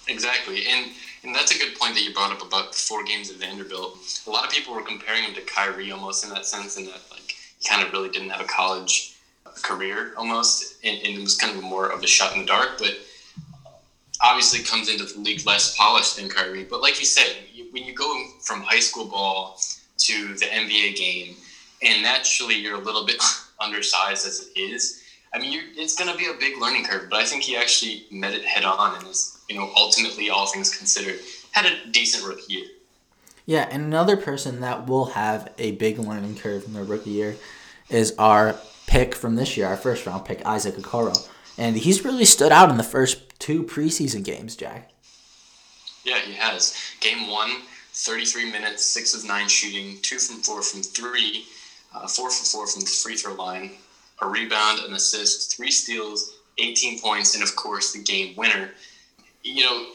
Exactly, 0.07 0.65
and 0.67 0.91
and 1.23 1.35
that's 1.35 1.55
a 1.55 1.59
good 1.59 1.77
point 1.77 1.93
that 1.95 2.01
you 2.01 2.13
brought 2.13 2.31
up 2.31 2.45
about 2.45 2.71
the 2.71 2.77
four 2.77 3.03
games 3.03 3.29
at 3.29 3.37
Vanderbilt. 3.37 3.97
A 4.25 4.29
lot 4.29 4.45
of 4.45 4.51
people 4.51 4.73
were 4.73 4.81
comparing 4.81 5.23
him 5.23 5.33
to 5.35 5.41
Kyrie 5.41 5.91
almost 5.91 6.23
in 6.23 6.29
that 6.31 6.45
sense, 6.45 6.77
in 6.77 6.85
that 6.85 7.01
like 7.11 7.35
he 7.59 7.67
kind 7.67 7.85
of 7.85 7.91
really 7.93 8.09
didn't 8.09 8.29
have 8.29 8.41
a 8.41 8.47
college 8.47 9.13
career 9.61 10.13
almost, 10.17 10.75
and, 10.83 10.97
and 11.05 11.17
it 11.17 11.21
was 11.21 11.35
kind 11.35 11.55
of 11.55 11.63
more 11.63 11.89
of 11.89 12.03
a 12.03 12.07
shot 12.07 12.33
in 12.33 12.39
the 12.39 12.45
dark. 12.45 12.77
But 12.77 12.97
obviously, 14.21 14.63
comes 14.63 14.89
into 14.89 15.05
the 15.05 15.19
league 15.19 15.45
less 15.45 15.75
polished 15.75 16.17
than 16.17 16.29
Kyrie. 16.29 16.63
But 16.63 16.81
like 16.81 16.99
you 16.99 17.05
said, 17.05 17.35
when 17.71 17.83
you 17.83 17.93
go 17.93 18.25
from 18.41 18.61
high 18.61 18.79
school 18.79 19.05
ball 19.05 19.59
to 19.97 20.33
the 20.35 20.45
NBA 20.45 20.95
game, 20.95 21.35
and 21.83 22.01
naturally 22.01 22.55
you're 22.55 22.75
a 22.75 22.83
little 22.83 23.05
bit 23.05 23.21
undersized 23.59 24.25
as 24.25 24.49
it 24.55 24.59
is. 24.59 25.03
I 25.33 25.39
mean, 25.39 25.61
it's 25.75 25.95
going 25.95 26.09
to 26.11 26.17
be 26.17 26.25
a 26.25 26.33
big 26.39 26.59
learning 26.59 26.85
curve, 26.85 27.09
but 27.09 27.19
I 27.19 27.25
think 27.25 27.43
he 27.43 27.57
actually 27.57 28.05
met 28.11 28.33
it 28.33 28.45
head 28.45 28.63
on 28.63 28.97
and 28.97 29.07
is 29.07 29.37
you 29.49 29.55
know, 29.55 29.71
ultimately, 29.77 30.29
all 30.29 30.45
things 30.47 30.75
considered, 30.75 31.19
had 31.51 31.65
a 31.65 31.87
decent 31.91 32.25
rookie 32.25 32.53
year. 32.53 32.65
Yeah, 33.45 33.67
and 33.71 33.83
another 33.83 34.17
person 34.17 34.59
that 34.61 34.87
will 34.87 35.05
have 35.05 35.53
a 35.57 35.71
big 35.71 35.99
learning 35.99 36.37
curve 36.37 36.65
in 36.65 36.73
their 36.73 36.83
rookie 36.83 37.11
year 37.11 37.37
is 37.89 38.13
our 38.19 38.55
pick 38.87 39.15
from 39.15 39.35
this 39.35 39.55
year, 39.55 39.67
our 39.67 39.77
first 39.77 40.05
round 40.05 40.25
pick, 40.25 40.45
Isaac 40.45 40.75
Okoro. 40.75 41.29
And 41.57 41.75
he's 41.75 42.05
really 42.05 42.25
stood 42.25 42.51
out 42.51 42.69
in 42.69 42.77
the 42.77 42.83
first 42.83 43.39
two 43.39 43.63
preseason 43.63 44.23
games, 44.23 44.55
Jack. 44.55 44.91
Yeah, 46.03 46.19
he 46.19 46.33
has. 46.33 46.77
Game 46.99 47.29
one, 47.29 47.51
33 47.93 48.51
minutes, 48.51 48.83
6 48.85 49.15
of 49.15 49.27
9 49.27 49.47
shooting, 49.47 49.97
2 50.01 50.19
from 50.19 50.37
4 50.37 50.61
from 50.61 50.83
3, 50.83 51.45
uh, 51.95 52.07
4 52.07 52.29
for 52.29 52.45
4 52.45 52.67
from 52.67 52.81
the 52.81 52.87
free 52.87 53.15
throw 53.15 53.33
line, 53.33 53.71
a 54.21 54.27
rebound, 54.27 54.79
an 54.85 54.93
assist, 54.93 55.57
3 55.57 55.71
steals, 55.71 56.37
18 56.59 56.99
points, 56.99 57.35
and 57.35 57.43
of 57.43 57.55
course 57.55 57.91
the 57.91 58.01
game 58.01 58.35
winner 58.35 58.71
you 59.47 59.63
know, 59.63 59.85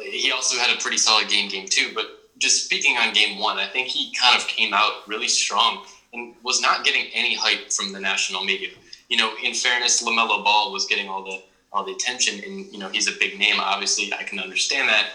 he 0.00 0.30
also 0.32 0.58
had 0.58 0.74
a 0.74 0.80
pretty 0.80 0.96
solid 0.96 1.28
game, 1.28 1.48
game 1.48 1.66
two. 1.68 1.90
But 1.94 2.06
just 2.38 2.64
speaking 2.64 2.96
on 2.96 3.12
game 3.12 3.38
one, 3.38 3.58
I 3.58 3.66
think 3.66 3.88
he 3.88 4.12
kind 4.14 4.40
of 4.40 4.46
came 4.48 4.72
out 4.72 5.06
really 5.06 5.28
strong 5.28 5.84
and 6.12 6.34
was 6.42 6.60
not 6.60 6.84
getting 6.84 7.10
any 7.14 7.34
hype 7.34 7.70
from 7.70 7.92
the 7.92 8.00
national 8.00 8.44
media. 8.44 8.70
You 9.12 9.18
know, 9.18 9.30
in 9.44 9.52
fairness, 9.52 10.02
LaMelo 10.02 10.42
Ball 10.42 10.72
was 10.72 10.86
getting 10.86 11.10
all 11.10 11.22
the 11.22 11.38
all 11.70 11.84
the 11.84 11.92
attention, 11.92 12.42
and 12.46 12.72
you 12.72 12.78
know 12.78 12.88
he's 12.88 13.08
a 13.08 13.18
big 13.20 13.38
name. 13.38 13.56
Obviously, 13.60 14.10
I 14.14 14.22
can 14.22 14.38
understand 14.38 14.88
that, 14.88 15.10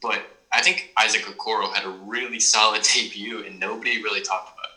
but 0.00 0.22
I 0.52 0.62
think 0.62 0.92
Isaac 0.96 1.22
Okoro 1.22 1.74
had 1.74 1.84
a 1.84 1.90
really 2.06 2.38
solid 2.38 2.82
debut, 2.94 3.44
and 3.44 3.58
nobody 3.58 4.00
really 4.04 4.20
talked 4.20 4.52
about 4.52 4.66
it. 4.66 4.70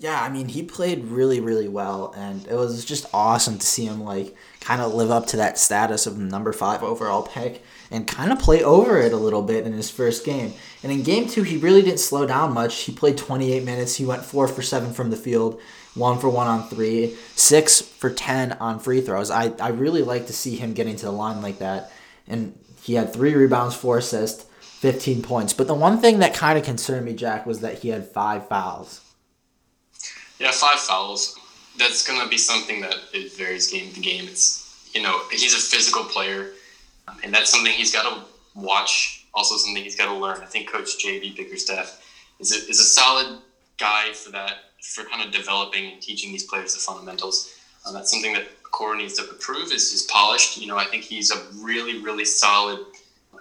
Yeah, 0.00 0.20
I 0.20 0.28
mean, 0.28 0.48
he 0.48 0.64
played 0.64 1.04
really, 1.04 1.38
really 1.38 1.68
well, 1.68 2.12
and 2.16 2.44
it 2.48 2.54
was 2.54 2.84
just 2.84 3.06
awesome 3.14 3.60
to 3.60 3.66
see 3.66 3.84
him 3.84 4.02
like 4.02 4.34
kind 4.58 4.82
of 4.82 4.92
live 4.92 5.12
up 5.12 5.26
to 5.28 5.36
that 5.36 5.56
status 5.56 6.04
of 6.04 6.18
number 6.18 6.52
five 6.52 6.82
overall 6.82 7.22
pick 7.22 7.62
and 7.92 8.08
kind 8.08 8.32
of 8.32 8.40
play 8.40 8.64
over 8.64 8.98
it 8.98 9.12
a 9.12 9.16
little 9.16 9.42
bit 9.42 9.66
in 9.66 9.72
his 9.72 9.88
first 9.88 10.24
game. 10.24 10.52
And 10.82 10.90
in 10.90 11.04
game 11.04 11.28
two, 11.28 11.44
he 11.44 11.58
really 11.58 11.82
didn't 11.82 12.00
slow 12.00 12.26
down 12.26 12.54
much. 12.54 12.82
He 12.82 12.92
played 12.92 13.16
28 13.16 13.62
minutes. 13.62 13.94
He 13.94 14.04
went 14.04 14.24
four 14.24 14.48
for 14.48 14.62
seven 14.62 14.92
from 14.92 15.10
the 15.10 15.16
field, 15.16 15.60
one 15.94 16.18
for 16.18 16.28
one 16.28 16.46
on 16.46 16.68
three, 16.68 17.16
six 17.36 17.80
for 17.80 18.10
10 18.10 18.52
on 18.52 18.80
free 18.80 19.00
throws. 19.00 19.30
I, 19.30 19.52
I 19.60 19.68
really 19.68 20.02
like 20.02 20.26
to 20.26 20.32
see 20.32 20.56
him 20.56 20.72
getting 20.72 20.96
to 20.96 21.06
the 21.06 21.12
line 21.12 21.42
like 21.42 21.58
that. 21.58 21.92
And 22.26 22.58
he 22.82 22.94
had 22.94 23.12
three 23.12 23.34
rebounds, 23.34 23.74
four 23.74 23.98
assists, 23.98 24.44
15 24.60 25.22
points. 25.22 25.52
But 25.52 25.66
the 25.66 25.74
one 25.74 26.00
thing 26.00 26.18
that 26.18 26.34
kind 26.34 26.58
of 26.58 26.64
concerned 26.64 27.06
me, 27.06 27.14
Jack, 27.14 27.46
was 27.46 27.60
that 27.60 27.78
he 27.78 27.88
had 27.88 28.06
five 28.06 28.48
fouls. 28.48 29.00
Yeah, 30.38 30.50
five 30.50 30.80
fouls 30.80 31.38
that's 31.78 32.06
going 32.06 32.20
to 32.20 32.28
be 32.28 32.38
something 32.38 32.80
that 32.80 32.96
it 33.12 33.32
varies 33.36 33.70
game 33.70 33.92
to 33.92 34.00
game. 34.00 34.26
It's 34.26 34.90
you 34.94 35.02
know 35.02 35.20
he's 35.30 35.54
a 35.54 35.58
physical 35.58 36.04
player, 36.04 36.52
um, 37.08 37.16
and 37.24 37.34
that's 37.34 37.50
something 37.50 37.72
he's 37.72 37.92
got 37.92 38.02
to 38.02 38.24
watch. 38.54 39.26
Also, 39.34 39.56
something 39.56 39.82
he's 39.82 39.96
got 39.96 40.06
to 40.06 40.14
learn. 40.14 40.40
I 40.42 40.46
think 40.46 40.70
Coach 40.70 41.04
JB 41.04 41.36
Bickerstaff 41.36 42.00
is 42.38 42.52
a, 42.52 42.70
is 42.70 42.78
a 42.78 42.84
solid 42.84 43.38
guy 43.78 44.12
for 44.12 44.30
that 44.30 44.52
for 44.84 45.04
kind 45.04 45.22
of 45.22 45.32
developing 45.32 45.92
and 45.92 46.02
teaching 46.02 46.30
these 46.30 46.44
players 46.44 46.74
the 46.74 46.80
fundamentals. 46.80 47.54
Uh, 47.84 47.92
that's 47.92 48.10
something 48.10 48.32
that 48.32 48.46
Okoro 48.62 48.96
needs 48.96 49.14
to 49.14 49.28
improve 49.28 49.72
is, 49.72 49.92
is 49.92 50.02
polished. 50.02 50.56
You 50.56 50.66
know, 50.66 50.76
I 50.76 50.84
think 50.84 51.02
he's 51.02 51.30
a 51.30 51.42
really 51.54 52.00
really 52.00 52.24
solid 52.24 52.80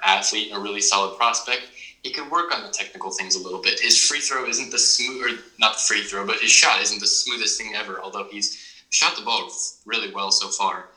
athlete 0.04 0.52
and 0.52 0.58
a 0.58 0.62
really 0.62 0.82
solid 0.82 1.18
prospect 1.18 1.64
he 2.04 2.12
could 2.12 2.30
work 2.30 2.54
on 2.54 2.64
the 2.64 2.70
technical 2.70 3.12
things 3.12 3.36
a 3.36 3.42
little 3.42 3.62
bit. 3.62 3.80
His 3.80 3.98
free 3.98 4.20
throw 4.20 4.46
isn't 4.46 4.72
the 4.72 4.78
smooth, 4.78 5.24
or 5.24 5.40
not 5.58 5.76
the 5.76 5.80
free 5.80 6.04
throw, 6.04 6.28
but 6.28 6.40
his 6.40 6.52
shot 6.52 6.82
isn't 6.82 7.00
the 7.00 7.08
smoothest 7.08 7.58
thing 7.58 7.74
ever. 7.76 8.02
Although 8.02 8.28
he's 8.30 8.84
shot 8.90 9.16
the 9.16 9.24
ball 9.24 9.50
really 9.86 10.14
well 10.14 10.30
so 10.30 10.50
far. 10.50 10.90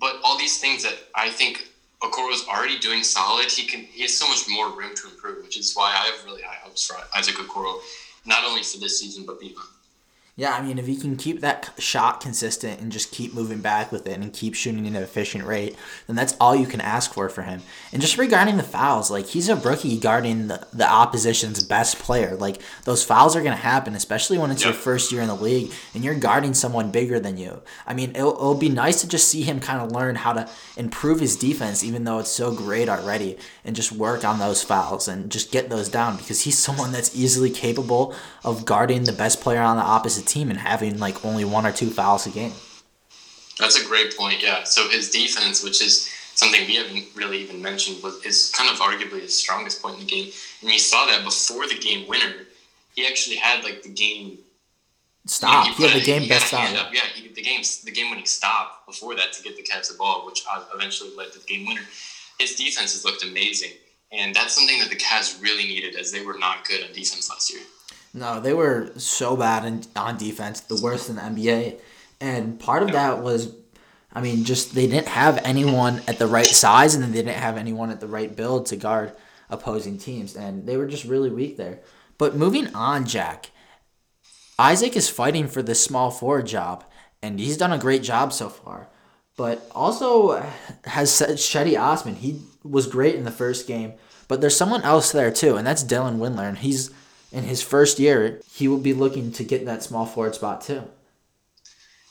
But 0.00 0.16
all 0.24 0.38
these 0.38 0.58
things 0.58 0.82
that 0.84 0.96
I 1.14 1.28
think 1.28 1.68
Okoro's 2.02 2.46
already 2.48 2.78
doing 2.78 3.02
solid, 3.02 3.50
he 3.50 3.66
can 3.66 3.80
he 3.80 4.02
has 4.02 4.16
so 4.16 4.26
much 4.26 4.44
more 4.48 4.70
room 4.70 4.94
to 4.96 5.10
improve, 5.10 5.44
which 5.44 5.58
is 5.58 5.74
why 5.74 5.90
I 5.90 6.06
have 6.06 6.24
really 6.24 6.42
high 6.42 6.58
hopes 6.62 6.86
for 6.86 6.96
Isaac 7.14 7.34
Okoro, 7.34 7.80
not 8.24 8.44
only 8.44 8.62
for 8.62 8.78
this 8.78 8.98
season 8.98 9.24
but 9.24 9.40
beyond. 9.40 9.68
Yeah, 10.34 10.54
I 10.54 10.62
mean, 10.62 10.78
if 10.78 10.86
he 10.86 10.96
can 10.96 11.16
keep 11.16 11.42
that 11.42 11.74
shot 11.76 12.22
consistent 12.22 12.80
and 12.80 12.90
just 12.90 13.12
keep 13.12 13.34
moving 13.34 13.60
back 13.60 13.92
with 13.92 14.06
it 14.06 14.18
and 14.18 14.32
keep 14.32 14.54
shooting 14.54 14.86
at 14.86 14.96
an 14.96 15.02
efficient 15.02 15.44
rate, 15.44 15.76
then 16.06 16.16
that's 16.16 16.34
all 16.40 16.56
you 16.56 16.66
can 16.66 16.80
ask 16.80 17.12
for 17.12 17.28
for 17.28 17.42
him. 17.42 17.60
And 17.92 18.00
just 18.00 18.16
regarding 18.16 18.56
the 18.56 18.62
fouls, 18.62 19.10
like 19.10 19.26
he's 19.26 19.50
a 19.50 19.56
rookie 19.56 19.98
guarding 19.98 20.48
the, 20.48 20.66
the 20.72 20.90
opposition's 20.90 21.62
best 21.62 21.98
player. 21.98 22.34
Like 22.34 22.62
those 22.84 23.04
fouls 23.04 23.36
are 23.36 23.42
going 23.42 23.54
to 23.54 23.62
happen, 23.62 23.94
especially 23.94 24.38
when 24.38 24.50
it's 24.50 24.62
yep. 24.62 24.72
your 24.72 24.80
first 24.80 25.12
year 25.12 25.20
in 25.20 25.28
the 25.28 25.34
league 25.36 25.70
and 25.94 26.02
you're 26.02 26.14
guarding 26.14 26.54
someone 26.54 26.90
bigger 26.90 27.20
than 27.20 27.36
you. 27.36 27.60
I 27.86 27.92
mean, 27.92 28.12
it'll, 28.16 28.32
it'll 28.32 28.54
be 28.54 28.70
nice 28.70 29.02
to 29.02 29.08
just 29.08 29.28
see 29.28 29.42
him 29.42 29.60
kind 29.60 29.82
of 29.82 29.92
learn 29.92 30.14
how 30.14 30.32
to 30.32 30.48
improve 30.78 31.20
his 31.20 31.36
defense, 31.36 31.84
even 31.84 32.04
though 32.04 32.20
it's 32.20 32.30
so 32.30 32.54
great 32.54 32.88
already, 32.88 33.36
and 33.66 33.76
just 33.76 33.92
work 33.92 34.24
on 34.24 34.38
those 34.38 34.62
fouls 34.62 35.08
and 35.08 35.30
just 35.30 35.52
get 35.52 35.68
those 35.68 35.90
down 35.90 36.16
because 36.16 36.40
he's 36.40 36.56
someone 36.62 36.90
that's 36.90 37.14
easily 37.14 37.50
capable 37.50 38.14
of 38.44 38.64
guarding 38.64 39.04
the 39.04 39.12
best 39.12 39.42
player 39.42 39.60
on 39.60 39.76
the 39.76 39.82
opposite 39.82 40.21
team 40.22 40.50
and 40.50 40.58
having 40.58 40.98
like 40.98 41.24
only 41.24 41.44
one 41.44 41.66
or 41.66 41.72
two 41.72 41.90
fouls 41.90 42.26
a 42.26 42.30
game. 42.30 42.52
That's 43.58 43.80
a 43.80 43.86
great 43.86 44.16
point. 44.16 44.42
Yeah. 44.42 44.64
So 44.64 44.88
his 44.88 45.10
defense, 45.10 45.62
which 45.62 45.82
is 45.82 46.08
something 46.34 46.66
we 46.66 46.76
haven't 46.76 47.04
really 47.14 47.38
even 47.38 47.60
mentioned, 47.60 48.02
was 48.02 48.24
is 48.24 48.50
kind 48.56 48.70
of 48.70 48.78
arguably 48.78 49.20
his 49.20 49.38
strongest 49.38 49.82
point 49.82 49.98
in 49.98 50.06
the 50.06 50.10
game. 50.10 50.32
And 50.62 50.70
you 50.70 50.78
saw 50.78 51.06
that 51.06 51.24
before 51.24 51.68
the 51.68 51.78
game 51.78 52.08
winner, 52.08 52.32
he 52.94 53.06
actually 53.06 53.36
had 53.36 53.64
like 53.64 53.82
the 53.82 53.90
game 53.90 54.38
stop. 55.26 55.66
You 55.66 55.70
know, 55.70 55.76
he, 55.76 55.82
he 55.82 55.88
had 55.88 56.00
the 56.00 56.04
game 56.04 56.28
best 56.28 56.46
stop. 56.46 56.92
Yeah, 56.92 57.00
he, 57.14 57.28
the 57.28 57.42
game 57.42 57.62
the 57.84 57.90
game 57.90 58.10
winning 58.10 58.26
stop 58.26 58.86
before 58.86 59.14
that 59.16 59.32
to 59.34 59.42
get 59.42 59.56
the 59.56 59.62
Cavs 59.62 59.90
the 59.90 59.98
ball, 59.98 60.26
which 60.26 60.42
eventually 60.74 61.10
led 61.16 61.32
to 61.32 61.38
the 61.38 61.46
game 61.46 61.66
winner. 61.66 61.82
His 62.38 62.56
defense 62.56 62.92
has 62.92 63.04
looked 63.04 63.22
amazing, 63.22 63.72
and 64.10 64.34
that's 64.34 64.54
something 64.54 64.78
that 64.80 64.90
the 64.90 64.96
Cavs 64.96 65.40
really 65.42 65.64
needed, 65.64 65.94
as 65.96 66.10
they 66.10 66.24
were 66.24 66.38
not 66.38 66.66
good 66.66 66.82
on 66.82 66.92
defense 66.92 67.28
last 67.30 67.52
year. 67.52 67.62
No, 68.14 68.40
they 68.40 68.52
were 68.52 68.92
so 68.96 69.36
bad 69.36 69.64
in, 69.64 69.84
on 69.96 70.18
defense, 70.18 70.60
the 70.60 70.80
worst 70.82 71.08
in 71.08 71.16
the 71.16 71.22
NBA. 71.22 71.80
And 72.20 72.60
part 72.60 72.82
of 72.82 72.92
that 72.92 73.22
was, 73.22 73.54
I 74.12 74.20
mean, 74.20 74.44
just 74.44 74.74
they 74.74 74.86
didn't 74.86 75.08
have 75.08 75.40
anyone 75.44 76.02
at 76.06 76.18
the 76.18 76.26
right 76.26 76.46
size 76.46 76.94
and 76.94 77.02
then 77.02 77.12
they 77.12 77.22
didn't 77.22 77.36
have 77.36 77.56
anyone 77.56 77.90
at 77.90 78.00
the 78.00 78.06
right 78.06 78.34
build 78.34 78.66
to 78.66 78.76
guard 78.76 79.12
opposing 79.48 79.98
teams. 79.98 80.36
And 80.36 80.66
they 80.66 80.76
were 80.76 80.86
just 80.86 81.04
really 81.04 81.30
weak 81.30 81.56
there. 81.56 81.80
But 82.18 82.36
moving 82.36 82.74
on, 82.74 83.06
Jack, 83.06 83.50
Isaac 84.58 84.94
is 84.94 85.08
fighting 85.08 85.48
for 85.48 85.62
the 85.62 85.74
small 85.74 86.10
forward 86.10 86.46
job, 86.46 86.84
and 87.22 87.40
he's 87.40 87.56
done 87.56 87.72
a 87.72 87.78
great 87.78 88.02
job 88.02 88.32
so 88.32 88.48
far. 88.48 88.88
But 89.36 89.66
also 89.72 90.40
has 90.84 91.10
Cedi 91.10 91.80
Osman. 91.80 92.16
He 92.16 92.40
was 92.62 92.86
great 92.86 93.16
in 93.16 93.24
the 93.24 93.30
first 93.30 93.66
game, 93.66 93.94
but 94.28 94.40
there's 94.40 94.56
someone 94.56 94.82
else 94.82 95.10
there 95.10 95.32
too, 95.32 95.56
and 95.56 95.66
that's 95.66 95.82
Dylan 95.82 96.18
Windler, 96.18 96.48
and 96.48 96.58
he's 96.58 96.90
in 97.32 97.44
his 97.44 97.62
first 97.62 97.98
year, 97.98 98.40
he 98.52 98.68
will 98.68 98.78
be 98.78 98.92
looking 98.92 99.32
to 99.32 99.44
get 99.44 99.64
that 99.64 99.82
small 99.82 100.06
forward 100.06 100.34
spot 100.34 100.60
too. 100.60 100.84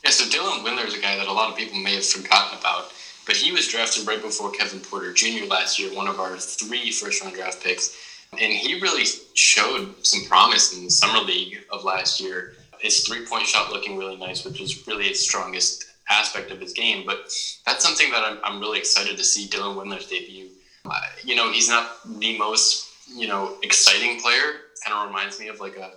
Yeah, 0.04 0.10
so 0.10 0.24
Dylan 0.24 0.64
Windler 0.64 0.86
is 0.86 0.94
a 0.94 1.00
guy 1.00 1.16
that 1.16 1.28
a 1.28 1.32
lot 1.32 1.50
of 1.50 1.56
people 1.56 1.78
may 1.78 1.94
have 1.94 2.04
forgotten 2.04 2.58
about, 2.58 2.92
but 3.24 3.36
he 3.36 3.52
was 3.52 3.68
drafted 3.68 4.06
right 4.06 4.20
before 4.20 4.50
Kevin 4.50 4.80
Porter 4.80 5.12
Jr. 5.12 5.46
last 5.46 5.78
year, 5.78 5.94
one 5.94 6.08
of 6.08 6.18
our 6.18 6.36
three 6.36 6.90
first 6.90 7.22
round 7.22 7.36
draft 7.36 7.62
picks. 7.62 7.96
And 8.32 8.52
he 8.52 8.80
really 8.80 9.04
showed 9.34 9.94
some 10.04 10.24
promise 10.24 10.76
in 10.76 10.84
the 10.84 10.90
summer 10.90 11.20
league 11.20 11.58
of 11.70 11.84
last 11.84 12.20
year. 12.20 12.54
His 12.80 13.06
three 13.06 13.24
point 13.26 13.46
shot 13.46 13.70
looking 13.70 13.96
really 13.96 14.16
nice, 14.16 14.44
which 14.44 14.58
was 14.58 14.86
really 14.88 15.04
his 15.04 15.20
strongest 15.20 15.84
aspect 16.10 16.50
of 16.50 16.60
his 16.60 16.72
game. 16.72 17.04
But 17.06 17.30
that's 17.64 17.84
something 17.84 18.10
that 18.10 18.24
I'm, 18.24 18.38
I'm 18.42 18.60
really 18.60 18.78
excited 18.78 19.16
to 19.16 19.24
see 19.24 19.48
Dylan 19.48 19.76
Windler's 19.76 20.06
debut. 20.06 20.48
Uh, 20.84 21.00
you 21.22 21.36
know, 21.36 21.52
he's 21.52 21.68
not 21.68 21.98
the 22.18 22.36
most, 22.38 22.88
you 23.14 23.28
know, 23.28 23.56
exciting 23.62 24.18
player. 24.20 24.54
Kind 24.84 24.98
of 24.98 25.06
reminds 25.06 25.38
me 25.38 25.48
of 25.48 25.60
like 25.60 25.76
a, 25.76 25.92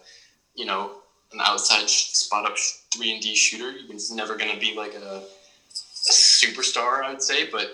you 0.56 0.65
know, 0.65 0.92
an 1.34 1.39
outside 1.42 1.89
spot 1.89 2.46
up 2.46 2.58
three 2.94 3.13
and 3.13 3.22
D 3.22 3.36
shooter. 3.36 3.77
He's 3.88 4.12
never 4.12 4.36
going 4.36 4.54
to 4.54 4.60
be 4.60 4.75
like 4.75 4.94
a, 4.94 5.24
a 5.24 6.12
superstar, 6.12 7.04
I 7.04 7.12
would 7.12 7.22
say. 7.22 7.50
But 7.50 7.72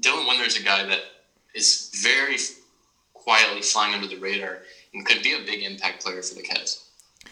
Dylan 0.00 0.28
Windler's 0.28 0.58
a 0.58 0.62
guy 0.62 0.84
that 0.84 1.00
is 1.54 1.90
very 2.02 2.36
quietly 3.14 3.62
flying 3.62 3.94
under 3.94 4.06
the 4.08 4.16
radar 4.16 4.58
and 4.94 5.06
could 5.06 5.22
be 5.22 5.34
a 5.34 5.44
big 5.44 5.62
impact 5.62 6.04
player 6.04 6.22
for 6.22 6.34
the 6.34 6.42
Cavs. 6.42 6.88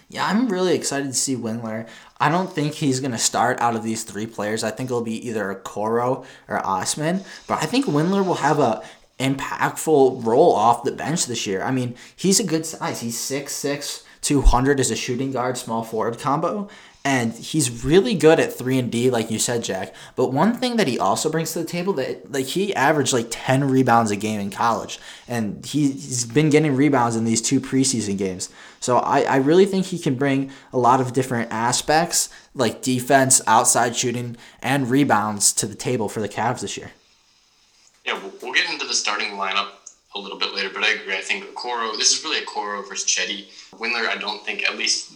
Yeah, 0.08 0.26
I'm 0.26 0.48
really 0.48 0.74
excited 0.74 1.06
to 1.06 1.14
see 1.14 1.36
Windler. 1.36 1.86
I 2.18 2.28
don't 2.28 2.52
think 2.52 2.74
he's 2.74 3.00
going 3.00 3.12
to 3.12 3.18
start 3.18 3.60
out 3.60 3.76
of 3.76 3.84
these 3.84 4.02
three 4.02 4.26
players. 4.26 4.64
I 4.64 4.70
think 4.70 4.88
it'll 4.88 5.02
be 5.02 5.28
either 5.28 5.54
Okoro 5.54 6.24
or 6.48 6.66
Osman. 6.66 7.22
But 7.46 7.62
I 7.62 7.66
think 7.66 7.86
Windler 7.86 8.26
will 8.26 8.34
have 8.34 8.58
a 8.58 8.82
impactful 9.20 10.24
role 10.24 10.54
off 10.54 10.82
the 10.82 10.92
bench 10.92 11.26
this 11.26 11.46
year. 11.46 11.62
I 11.62 11.70
mean, 11.70 11.94
he's 12.16 12.40
a 12.40 12.44
good 12.44 12.66
size. 12.66 13.00
He's 13.00 13.16
6'6", 13.16 14.04
200 14.22 14.80
as 14.80 14.90
a 14.90 14.96
shooting 14.96 15.32
guard, 15.32 15.56
small 15.56 15.84
forward 15.84 16.18
combo 16.18 16.68
and 17.04 17.32
he's 17.32 17.82
really 17.84 18.14
good 18.14 18.38
at 18.38 18.52
3 18.52 18.78
and 18.78 18.92
D 18.92 19.10
like 19.10 19.30
you 19.30 19.38
said 19.38 19.64
Jack 19.64 19.94
but 20.16 20.32
one 20.32 20.54
thing 20.54 20.76
that 20.76 20.86
he 20.86 20.98
also 20.98 21.30
brings 21.30 21.52
to 21.52 21.60
the 21.60 21.64
table 21.64 21.92
that 21.94 22.30
like 22.30 22.46
he 22.46 22.74
averaged 22.74 23.12
like 23.12 23.28
10 23.30 23.68
rebounds 23.70 24.10
a 24.10 24.16
game 24.16 24.40
in 24.40 24.50
college 24.50 24.98
and 25.26 25.64
he, 25.64 25.92
he's 25.92 26.26
been 26.26 26.50
getting 26.50 26.76
rebounds 26.76 27.16
in 27.16 27.24
these 27.24 27.40
two 27.40 27.60
preseason 27.60 28.18
games 28.18 28.50
so 28.80 28.98
I, 28.98 29.22
I 29.22 29.36
really 29.36 29.66
think 29.66 29.86
he 29.86 29.98
can 29.98 30.14
bring 30.14 30.50
a 30.72 30.78
lot 30.78 31.00
of 31.00 31.12
different 31.12 31.50
aspects 31.50 32.28
like 32.54 32.82
defense 32.82 33.40
outside 33.46 33.96
shooting 33.96 34.36
and 34.62 34.90
rebounds 34.90 35.52
to 35.54 35.66
the 35.66 35.74
table 35.74 36.08
for 36.08 36.20
the 36.20 36.28
Cavs 36.28 36.60
this 36.60 36.76
year 36.76 36.90
yeah 38.04 38.14
we'll, 38.14 38.32
we'll 38.42 38.52
get 38.52 38.70
into 38.70 38.86
the 38.86 38.94
starting 38.94 39.30
lineup 39.30 39.68
a 40.14 40.18
little 40.18 40.38
bit 40.38 40.54
later 40.54 40.70
but 40.72 40.82
I 40.82 40.90
agree 40.92 41.16
I 41.16 41.20
think 41.20 41.44
Okoro 41.44 41.96
this 41.96 42.16
is 42.16 42.24
really 42.24 42.44
Okoro 42.44 42.86
versus 42.88 43.06
Cedi 43.06 43.46
Windler 43.72 44.08
I 44.08 44.16
don't 44.16 44.44
think 44.44 44.64
at 44.64 44.76
least 44.76 45.12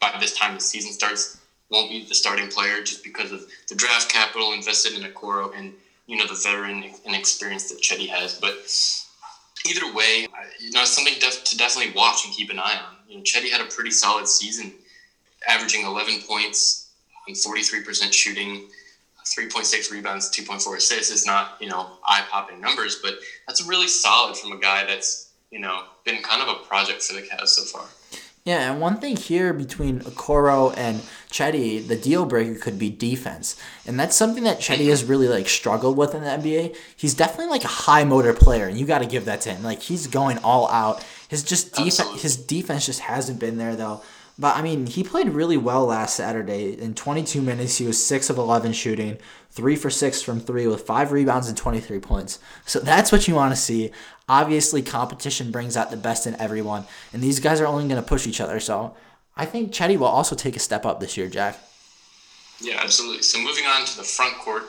by 0.00 0.16
this 0.20 0.36
time 0.36 0.54
the 0.54 0.60
season 0.60 0.92
starts 0.92 1.38
won't 1.70 1.90
be 1.90 2.04
the 2.04 2.14
starting 2.14 2.48
player 2.48 2.82
just 2.82 3.02
because 3.02 3.32
of 3.32 3.46
the 3.68 3.74
draft 3.74 4.10
capital 4.10 4.52
invested 4.52 4.94
in 4.94 5.02
Okoro 5.10 5.56
and 5.56 5.72
you 6.06 6.16
know 6.16 6.26
the 6.26 6.34
veteran 6.34 6.84
and 7.04 7.14
experience 7.14 7.68
that 7.70 7.80
Cedi 7.82 8.08
has. 8.08 8.38
But 8.40 8.56
either 9.68 9.92
way, 9.92 10.26
you 10.60 10.70
know 10.70 10.84
something 10.84 11.14
def- 11.18 11.44
to 11.44 11.56
definitely 11.56 11.92
watch 11.94 12.24
and 12.24 12.34
keep 12.34 12.50
an 12.50 12.58
eye 12.58 12.78
on. 12.86 12.96
You 13.08 13.18
know, 13.18 13.22
Cedi 13.22 13.50
had 13.50 13.60
a 13.60 13.64
pretty 13.64 13.90
solid 13.90 14.28
season, 14.28 14.72
averaging 15.48 15.84
11 15.84 16.22
points 16.28 16.88
and 17.26 17.36
43% 17.36 18.12
shooting. 18.12 18.68
3.6 19.26 19.90
rebounds, 19.90 20.30
2.4 20.30 20.76
assists 20.76 21.12
is 21.12 21.26
not, 21.26 21.56
you 21.60 21.68
know, 21.68 21.90
eye-popping 22.06 22.60
numbers, 22.60 23.00
but 23.02 23.14
that's 23.46 23.66
really 23.66 23.88
solid 23.88 24.36
from 24.36 24.52
a 24.52 24.58
guy 24.58 24.84
that's, 24.84 25.32
you 25.50 25.58
know, 25.58 25.82
been 26.04 26.22
kind 26.22 26.42
of 26.42 26.48
a 26.48 26.64
project 26.64 27.02
for 27.02 27.14
the 27.14 27.22
Cavs 27.22 27.48
so 27.48 27.64
far. 27.64 27.86
Yeah, 28.44 28.70
and 28.70 28.80
one 28.80 28.98
thing 29.00 29.16
here 29.16 29.52
between 29.52 29.98
Okoro 30.02 30.72
and 30.76 31.00
Cedi, 31.32 31.84
the 31.84 31.96
deal 31.96 32.24
breaker 32.24 32.54
could 32.54 32.78
be 32.78 32.90
defense. 32.90 33.60
And 33.84 33.98
that's 33.98 34.14
something 34.14 34.44
that 34.44 34.60
Cedi 34.60 34.88
has 34.88 35.02
really 35.02 35.26
like 35.26 35.48
struggled 35.48 35.96
with 35.96 36.14
in 36.14 36.22
the 36.22 36.30
NBA. 36.30 36.76
He's 36.96 37.14
definitely 37.14 37.48
like 37.50 37.64
a 37.64 37.68
high 37.68 38.04
motor 38.04 38.32
player, 38.32 38.68
and 38.68 38.78
you 38.78 38.86
got 38.86 39.00
to 39.00 39.06
give 39.06 39.24
that 39.24 39.40
to 39.42 39.52
him. 39.52 39.64
Like 39.64 39.82
he's 39.82 40.06
going 40.06 40.38
all 40.38 40.70
out. 40.70 41.04
His 41.28 41.42
just 41.42 41.74
defense, 41.74 42.22
his 42.22 42.36
defense 42.36 42.86
just 42.86 43.00
hasn't 43.00 43.40
been 43.40 43.58
there 43.58 43.74
though. 43.74 44.02
But 44.38 44.56
I 44.56 44.62
mean, 44.62 44.86
he 44.86 45.02
played 45.02 45.30
really 45.30 45.56
well 45.56 45.86
last 45.86 46.16
Saturday. 46.16 46.78
In 46.78 46.94
22 46.94 47.40
minutes, 47.40 47.78
he 47.78 47.86
was 47.86 48.04
6 48.04 48.28
of 48.28 48.36
11 48.36 48.74
shooting, 48.74 49.18
3 49.50 49.76
for 49.76 49.88
6 49.88 50.22
from 50.22 50.40
3 50.40 50.66
with 50.66 50.82
5 50.82 51.12
rebounds 51.12 51.48
and 51.48 51.56
23 51.56 51.98
points. 52.00 52.38
So 52.66 52.78
that's 52.78 53.10
what 53.10 53.26
you 53.26 53.34
want 53.34 53.54
to 53.54 53.60
see. 53.60 53.90
Obviously, 54.28 54.82
competition 54.82 55.50
brings 55.50 55.76
out 55.76 55.90
the 55.90 55.96
best 55.96 56.26
in 56.26 56.38
everyone, 56.40 56.84
and 57.12 57.22
these 57.22 57.40
guys 57.40 57.60
are 57.60 57.66
only 57.66 57.88
going 57.88 58.02
to 58.02 58.06
push 58.06 58.26
each 58.26 58.40
other. 58.40 58.60
So 58.60 58.94
I 59.36 59.46
think 59.46 59.72
Cedi 59.72 59.96
will 59.96 60.06
also 60.06 60.36
take 60.36 60.56
a 60.56 60.60
step 60.60 60.84
up 60.84 61.00
this 61.00 61.16
year, 61.16 61.28
Jack. 61.28 61.58
Yeah, 62.60 62.80
absolutely. 62.82 63.22
So 63.22 63.38
moving 63.38 63.64
on 63.64 63.86
to 63.86 63.96
the 63.96 64.02
front 64.02 64.36
court, 64.38 64.64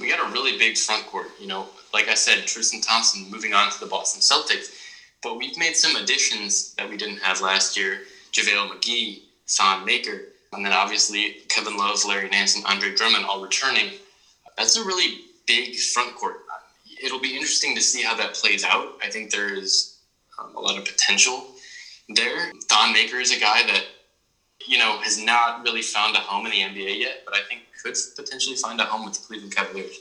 we 0.00 0.10
got 0.10 0.26
a 0.26 0.32
really 0.32 0.58
big 0.58 0.76
front 0.76 1.06
court. 1.06 1.28
You 1.40 1.46
know, 1.46 1.68
like 1.94 2.08
I 2.08 2.14
said, 2.14 2.46
Tristan 2.46 2.80
Thompson 2.82 3.30
moving 3.30 3.54
on 3.54 3.70
to 3.72 3.80
the 3.80 3.86
Boston 3.86 4.20
Celtics, 4.20 4.74
but 5.22 5.38
we've 5.38 5.56
made 5.56 5.76
some 5.76 5.96
additions 5.96 6.74
that 6.74 6.88
we 6.88 6.96
didn't 6.96 7.18
have 7.18 7.40
last 7.40 7.76
year. 7.76 8.00
JaVale 8.36 8.70
McGee, 8.70 9.22
Thon 9.48 9.84
Maker, 9.84 10.20
and 10.52 10.64
then 10.64 10.72
obviously 10.72 11.36
Kevin 11.48 11.76
Love, 11.76 12.04
Larry 12.04 12.28
Nance, 12.28 12.56
and 12.56 12.64
Andre 12.66 12.94
Drummond 12.94 13.24
all 13.24 13.42
returning. 13.42 13.90
That's 14.56 14.76
a 14.76 14.84
really 14.84 15.20
big 15.46 15.76
front 15.76 16.14
court 16.16 16.36
it'll 17.02 17.20
be 17.20 17.34
interesting 17.34 17.74
to 17.74 17.80
see 17.82 18.02
how 18.02 18.14
that 18.16 18.34
plays 18.34 18.64
out. 18.64 18.98
I 19.02 19.08
think 19.08 19.30
there 19.30 19.52
is 19.52 19.98
um, 20.38 20.54
a 20.56 20.60
lot 20.60 20.78
of 20.78 20.84
potential 20.84 21.46
there. 22.08 22.52
Thon 22.68 22.92
Maker 22.92 23.16
is 23.16 23.36
a 23.36 23.40
guy 23.40 23.62
that 23.66 23.84
you 24.66 24.78
know 24.78 24.98
has 24.98 25.22
not 25.22 25.62
really 25.62 25.82
found 25.82 26.16
a 26.16 26.20
home 26.20 26.46
in 26.46 26.52
the 26.52 26.58
NBA 26.58 27.00
yet, 27.00 27.22
but 27.24 27.34
I 27.34 27.40
think 27.48 27.62
could 27.82 27.96
potentially 28.16 28.56
find 28.56 28.80
a 28.80 28.84
home 28.84 29.04
with 29.04 29.14
the 29.14 29.26
Cleveland 29.26 29.54
Cavaliers. 29.54 29.98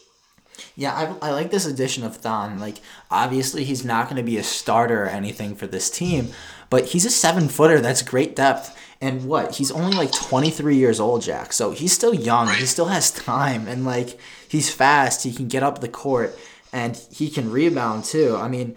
Yeah, 0.78 0.94
I, 1.22 1.28
I 1.28 1.32
like 1.32 1.52
this 1.52 1.66
addition 1.66 2.06
of 2.06 2.16
Thon. 2.16 2.60
Like, 2.60 2.78
obviously, 3.12 3.66
he's 3.66 3.84
not 3.84 4.06
going 4.06 4.16
to 4.16 4.24
be 4.24 4.38
a 4.38 4.44
starter 4.44 5.04
or 5.04 5.08
anything 5.08 5.54
for 5.54 5.68
this 5.68 5.90
team, 5.90 6.32
but 6.76 6.88
he's 6.88 7.06
a 7.06 7.10
seven 7.10 7.48
footer. 7.48 7.80
That's 7.80 8.02
great 8.02 8.36
depth. 8.36 8.78
And 9.00 9.30
what? 9.30 9.56
He's 9.56 9.72
only 9.72 9.96
like 9.96 10.12
23 10.12 10.76
years 10.76 11.00
old, 11.00 11.22
Jack. 11.22 11.54
So 11.54 11.72
he's 11.72 11.94
still 11.94 12.14
young. 12.14 12.50
He 12.50 12.66
still 12.66 12.88
has 12.88 13.12
time. 13.12 13.66
And, 13.66 13.86
like, 13.86 14.20
he's 14.50 14.70
fast. 14.70 15.24
He 15.24 15.32
can 15.32 15.48
get 15.48 15.64
up 15.64 15.80
the 15.80 15.88
court 15.88 16.38
and 16.74 16.98
he 17.14 17.30
can 17.30 17.50
rebound 17.50 18.04
too. 18.04 18.36
I 18.36 18.50
mean, 18.50 18.76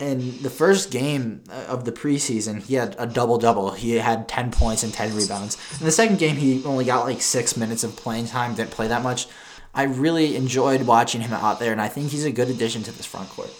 in 0.00 0.42
the 0.42 0.50
first 0.50 0.90
game 0.90 1.44
uh, 1.48 1.66
of 1.68 1.84
the 1.84 1.92
preseason, 1.92 2.64
he 2.64 2.74
had 2.74 2.96
a 2.98 3.06
double 3.06 3.38
double. 3.38 3.70
He 3.70 3.92
had 3.92 4.26
10 4.26 4.50
points 4.50 4.82
and 4.82 4.92
10 4.92 5.14
rebounds. 5.14 5.56
In 5.78 5.86
the 5.86 5.92
second 5.92 6.18
game, 6.18 6.34
he 6.34 6.64
only 6.64 6.84
got 6.84 7.04
like 7.04 7.22
six 7.22 7.56
minutes 7.56 7.84
of 7.84 7.94
playing 7.94 8.26
time, 8.26 8.56
didn't 8.56 8.72
play 8.72 8.88
that 8.88 9.04
much. 9.04 9.28
I 9.72 9.84
really 9.84 10.34
enjoyed 10.34 10.82
watching 10.82 11.20
him 11.20 11.32
out 11.32 11.60
there, 11.60 11.70
and 11.70 11.80
I 11.80 11.86
think 11.86 12.10
he's 12.10 12.24
a 12.24 12.32
good 12.32 12.50
addition 12.50 12.82
to 12.82 12.90
this 12.90 13.06
front 13.06 13.28
court. 13.28 13.50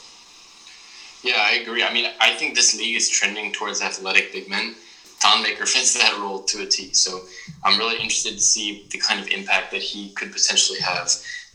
Yeah, 1.22 1.38
I 1.38 1.54
agree. 1.54 1.82
I 1.82 1.92
mean, 1.92 2.10
I 2.20 2.32
think 2.34 2.54
this 2.54 2.76
league 2.76 2.96
is 2.96 3.08
trending 3.08 3.52
towards 3.52 3.82
athletic 3.82 4.32
big 4.32 4.48
men. 4.48 4.74
Thon 5.18 5.42
Maker 5.42 5.66
fits 5.66 5.94
that 5.94 6.18
role 6.18 6.42
to 6.44 6.62
a 6.62 6.66
T. 6.66 6.92
So 6.92 7.22
I'm 7.64 7.78
really 7.78 7.96
interested 7.96 8.32
to 8.32 8.40
see 8.40 8.86
the 8.90 8.98
kind 8.98 9.20
of 9.20 9.28
impact 9.28 9.70
that 9.72 9.82
he 9.82 10.10
could 10.10 10.32
potentially 10.32 10.80
have 10.80 11.06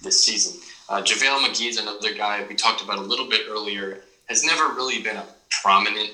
this 0.01 0.23
season. 0.23 0.61
Uh, 0.89 1.01
JaVale 1.01 1.45
McGee 1.45 1.69
is 1.69 1.77
another 1.77 2.13
guy 2.13 2.45
we 2.49 2.55
talked 2.55 2.83
about 2.83 2.97
a 2.97 3.01
little 3.01 3.29
bit 3.29 3.41
earlier. 3.49 4.01
Has 4.27 4.43
never 4.43 4.73
really 4.73 5.01
been 5.01 5.17
a 5.17 5.25
prominent, 5.61 6.11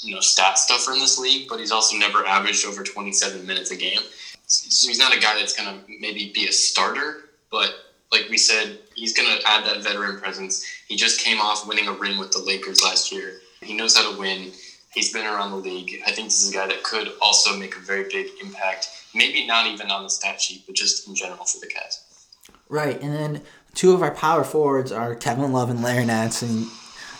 you 0.00 0.14
know, 0.14 0.20
stat 0.20 0.58
stuffer 0.58 0.92
in 0.92 0.98
this 0.98 1.18
league, 1.18 1.48
but 1.48 1.58
he's 1.58 1.72
also 1.72 1.96
never 1.96 2.24
averaged 2.26 2.66
over 2.66 2.82
27 2.82 3.46
minutes 3.46 3.70
a 3.70 3.76
game. 3.76 4.00
So 4.46 4.88
he's 4.88 4.98
not 4.98 5.16
a 5.16 5.20
guy 5.20 5.34
that's 5.38 5.56
going 5.56 5.68
to 5.68 5.84
maybe 6.00 6.30
be 6.34 6.46
a 6.46 6.52
starter, 6.52 7.30
but 7.50 7.74
like 8.14 8.30
we 8.30 8.38
said, 8.38 8.78
he's 8.94 9.12
going 9.12 9.28
to 9.28 9.46
add 9.46 9.66
that 9.66 9.82
veteran 9.82 10.18
presence. 10.18 10.64
He 10.86 10.96
just 10.96 11.20
came 11.20 11.40
off 11.40 11.66
winning 11.66 11.88
a 11.88 11.92
ring 11.92 12.18
with 12.18 12.30
the 12.30 12.38
Lakers 12.38 12.82
last 12.82 13.10
year. 13.10 13.40
He 13.60 13.74
knows 13.74 13.96
how 13.96 14.12
to 14.12 14.18
win. 14.18 14.52
He's 14.92 15.12
been 15.12 15.26
around 15.26 15.50
the 15.50 15.56
league. 15.56 16.00
I 16.06 16.12
think 16.12 16.28
this 16.28 16.44
is 16.44 16.50
a 16.50 16.54
guy 16.54 16.68
that 16.68 16.84
could 16.84 17.12
also 17.20 17.56
make 17.58 17.76
a 17.76 17.80
very 17.80 18.04
big 18.04 18.28
impact. 18.40 18.88
Maybe 19.14 19.46
not 19.46 19.66
even 19.66 19.90
on 19.90 20.04
the 20.04 20.10
stat 20.10 20.40
sheet, 20.40 20.62
but 20.66 20.76
just 20.76 21.08
in 21.08 21.16
general 21.16 21.44
for 21.44 21.58
the 21.58 21.66
Cavs. 21.66 22.28
Right, 22.68 23.00
and 23.02 23.12
then 23.12 23.42
two 23.74 23.92
of 23.92 24.02
our 24.02 24.12
power 24.12 24.44
forwards 24.44 24.92
are 24.92 25.16
Kevin 25.16 25.52
Love 25.52 25.70
and 25.70 25.82
Larry 25.82 26.04
Nance, 26.04 26.42
and 26.42 26.68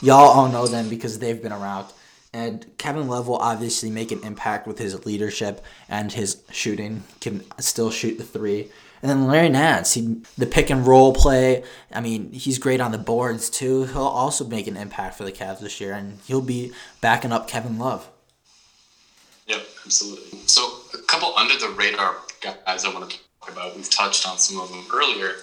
y'all 0.00 0.28
all 0.28 0.48
know 0.48 0.66
them 0.68 0.88
because 0.88 1.18
they've 1.18 1.42
been 1.42 1.52
around. 1.52 1.86
And 2.34 2.66
Kevin 2.78 3.06
Love 3.06 3.28
will 3.28 3.36
obviously 3.36 3.90
make 3.90 4.10
an 4.10 4.24
impact 4.24 4.66
with 4.66 4.78
his 4.78 5.06
leadership 5.06 5.64
and 5.88 6.10
his 6.10 6.42
shooting. 6.50 7.04
Can 7.20 7.44
still 7.60 7.92
shoot 7.92 8.18
the 8.18 8.24
three. 8.24 8.70
And 9.00 9.10
then 9.10 9.28
Larry 9.28 9.50
Nance, 9.50 9.94
he, 9.94 10.20
the 10.36 10.46
pick 10.46 10.68
and 10.68 10.84
roll 10.84 11.12
play. 11.14 11.62
I 11.92 12.00
mean, 12.00 12.32
he's 12.32 12.58
great 12.58 12.80
on 12.80 12.90
the 12.90 12.98
boards 12.98 13.48
too. 13.48 13.84
He'll 13.84 14.02
also 14.02 14.44
make 14.46 14.66
an 14.66 14.76
impact 14.76 15.16
for 15.16 15.24
the 15.24 15.30
Cavs 15.30 15.60
this 15.60 15.80
year, 15.80 15.92
and 15.92 16.18
he'll 16.26 16.40
be 16.40 16.72
backing 17.00 17.30
up 17.30 17.46
Kevin 17.46 17.78
Love. 17.78 18.10
Yep, 19.46 19.64
absolutely. 19.84 20.38
So 20.46 20.62
a 20.92 21.02
couple 21.06 21.36
under 21.36 21.56
the 21.56 21.68
radar 21.68 22.16
guys 22.40 22.84
I 22.84 22.92
want 22.92 23.10
to 23.10 23.18
talk 23.40 23.52
about. 23.52 23.76
We've 23.76 23.88
touched 23.88 24.26
on 24.26 24.38
some 24.38 24.60
of 24.60 24.70
them 24.70 24.84
earlier. 24.92 25.34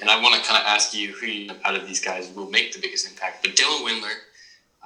And 0.00 0.08
I 0.08 0.22
want 0.22 0.36
to 0.36 0.48
kind 0.48 0.60
of 0.62 0.66
ask 0.66 0.94
you 0.94 1.12
who 1.12 1.48
out 1.64 1.74
of 1.74 1.86
these 1.86 2.00
guys 2.00 2.30
will 2.34 2.48
make 2.48 2.72
the 2.72 2.80
biggest 2.80 3.10
impact. 3.10 3.42
But 3.42 3.56
Dylan 3.56 3.84
Windler, 3.84 4.14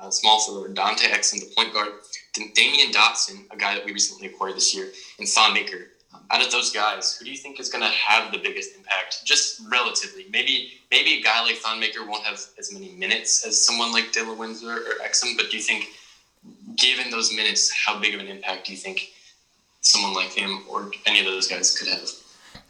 uh, 0.02 0.10
small 0.10 0.40
forward, 0.40 0.74
Dante 0.74 1.06
Exum, 1.06 1.40
the 1.40 1.52
point 1.56 1.72
guard, 1.72 1.92
Damyean 2.34 2.92
Dotson, 2.92 3.44
a 3.50 3.56
guy 3.56 3.74
that 3.74 3.84
we 3.84 3.92
recently 3.92 4.26
acquired 4.26 4.56
this 4.56 4.74
year, 4.74 4.88
and 5.18 5.28
Thon 5.28 5.54
Maker. 5.54 5.88
Um, 6.12 6.20
out 6.30 6.44
of 6.44 6.50
those 6.50 6.72
guys, 6.72 7.16
who 7.16 7.24
do 7.24 7.30
you 7.30 7.36
think 7.36 7.58
is 7.60 7.70
going 7.70 7.84
to 7.84 7.90
have 7.90 8.32
the 8.32 8.38
biggest 8.38 8.76
impact, 8.76 9.24
just 9.24 9.62
relatively? 9.70 10.26
Maybe 10.30 10.72
maybe 10.90 11.14
a 11.14 11.22
guy 11.22 11.42
like 11.42 11.56
Thon 11.56 11.80
Maker 11.80 12.04
won't 12.04 12.24
have 12.24 12.40
as 12.58 12.72
many 12.72 12.90
minutes 12.92 13.46
as 13.46 13.64
someone 13.64 13.92
like 13.92 14.12
Dylan 14.12 14.36
Windler 14.36 14.76
or 14.76 14.94
Exum, 15.06 15.36
but 15.36 15.50
do 15.50 15.56
you 15.56 15.62
think 15.62 15.88
given 16.76 17.10
those 17.10 17.32
minutes, 17.34 17.70
how 17.70 17.98
big 17.98 18.14
of 18.14 18.20
an 18.20 18.26
impact 18.26 18.66
do 18.66 18.72
you 18.72 18.78
think 18.78 19.12
someone 19.80 20.14
like 20.14 20.32
him 20.32 20.64
or 20.68 20.90
any 21.06 21.20
of 21.20 21.26
those 21.26 21.48
guys 21.48 21.78
could 21.78 21.88
have? 21.88 22.08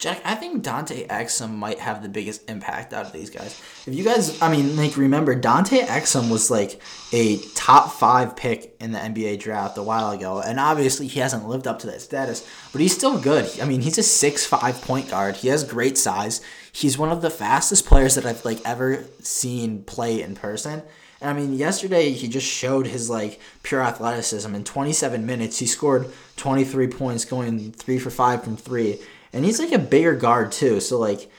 Jack, 0.02 0.20
I 0.24 0.34
think 0.34 0.64
Dante 0.64 1.06
Exum 1.06 1.54
might 1.54 1.78
have 1.78 2.02
the 2.02 2.08
biggest 2.08 2.50
impact 2.50 2.92
out 2.92 3.06
of 3.06 3.12
these 3.12 3.30
guys. 3.30 3.62
If 3.86 3.94
you 3.94 4.02
guys, 4.02 4.42
I 4.42 4.50
mean, 4.50 4.76
like, 4.76 4.96
remember, 4.96 5.36
Dante 5.36 5.78
Exum 5.78 6.28
was 6.28 6.50
like 6.50 6.82
a 7.12 7.38
top 7.54 7.92
five 7.92 8.34
pick 8.34 8.74
in 8.80 8.90
the 8.90 8.98
NBA 8.98 9.38
draft 9.38 9.78
a 9.78 9.82
while 9.84 10.10
ago, 10.10 10.40
and 10.40 10.58
obviously 10.58 11.06
he 11.06 11.20
hasn't 11.20 11.46
lived 11.46 11.68
up 11.68 11.78
to 11.78 11.86
that 11.86 12.00
status, 12.00 12.44
but 12.72 12.80
he's 12.80 12.92
still 12.92 13.16
good. 13.16 13.48
I 13.60 13.64
mean, 13.64 13.80
he's 13.80 13.96
a 13.96 14.02
six-five 14.02 14.82
point 14.82 15.08
guard. 15.08 15.36
He 15.36 15.46
has 15.46 15.62
great 15.62 15.96
size. 15.96 16.40
He's 16.72 16.98
one 16.98 17.12
of 17.12 17.22
the 17.22 17.30
fastest 17.30 17.86
players 17.86 18.16
that 18.16 18.26
I've 18.26 18.44
like 18.44 18.58
ever 18.64 19.04
seen 19.20 19.84
play 19.84 20.20
in 20.20 20.34
person. 20.34 20.82
And 21.20 21.30
I 21.30 21.32
mean, 21.32 21.52
yesterday 21.54 22.10
he 22.10 22.26
just 22.26 22.48
showed 22.48 22.88
his 22.88 23.08
like 23.08 23.38
pure 23.62 23.82
athleticism. 23.82 24.52
In 24.52 24.64
27 24.64 25.24
minutes, 25.24 25.60
he 25.60 25.66
scored 25.66 26.10
23 26.38 26.88
points, 26.88 27.24
going 27.24 27.70
three 27.70 28.00
for 28.00 28.10
five 28.10 28.42
from 28.42 28.56
three 28.56 28.98
and 29.32 29.44
he's 29.44 29.58
like 29.58 29.72
a 29.72 29.78
bigger 29.78 30.14
guard 30.14 30.52
too. 30.52 30.80
So 30.80 30.98
like, 30.98 31.30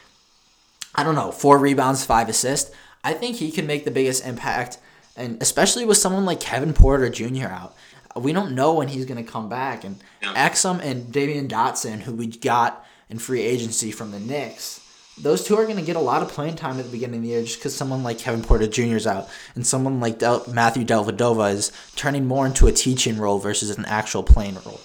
I 0.95 1.03
don't 1.03 1.15
know, 1.15 1.31
four 1.31 1.57
rebounds, 1.57 2.05
five 2.05 2.29
assists. 2.29 2.71
I 3.03 3.13
think 3.13 3.37
he 3.37 3.51
can 3.51 3.67
make 3.67 3.85
the 3.85 3.91
biggest 3.91 4.25
impact, 4.25 4.77
and 5.17 5.41
especially 5.41 5.85
with 5.85 5.97
someone 5.97 6.25
like 6.25 6.39
Kevin 6.39 6.73
Porter 6.73 7.09
Jr. 7.09 7.47
out. 7.47 7.75
We 8.15 8.31
don't 8.31 8.53
know 8.53 8.73
when 8.75 8.89
he's 8.89 9.05
going 9.05 9.23
to 9.23 9.29
come 9.29 9.49
back. 9.49 9.83
And. 9.83 9.97
Exum 10.21 10.79
and 10.81 11.11
Damyean 11.11 11.49
Dotson, 11.49 12.01
who 12.01 12.13
we 12.13 12.27
got 12.27 12.85
in 13.09 13.17
free 13.19 13.41
agency 13.41 13.91
from 13.91 14.11
the 14.11 14.19
Knicks, 14.19 14.79
those 15.17 15.43
two 15.43 15.55
are 15.57 15.65
going 15.65 15.77
to 15.77 15.83
get 15.83 15.95
a 15.95 16.01
lot 16.01 16.21
of 16.21 16.29
playing 16.29 16.55
time 16.55 16.79
at 16.79 16.85
the 16.85 16.91
beginning 16.91 17.17
of 17.17 17.23
the 17.23 17.29
year 17.29 17.43
just 17.43 17.59
because 17.59 17.75
someone 17.75 18.03
like 18.03 18.17
Kevin 18.17 18.41
Porter 18.41 18.67
Jr. 18.67 18.95
is 18.95 19.07
out 19.07 19.29
and 19.55 19.65
someone 19.65 19.99
like 19.99 20.19
Del- 20.19 20.45
Matthew 20.47 20.83
Dellavedova 20.83 21.53
is 21.53 21.71
turning 21.95 22.25
more 22.25 22.45
into 22.45 22.67
a 22.67 22.71
teaching 22.71 23.17
role 23.17 23.37
versus 23.39 23.75
an 23.77 23.85
actual 23.85 24.23
playing 24.23 24.55
role. 24.65 24.79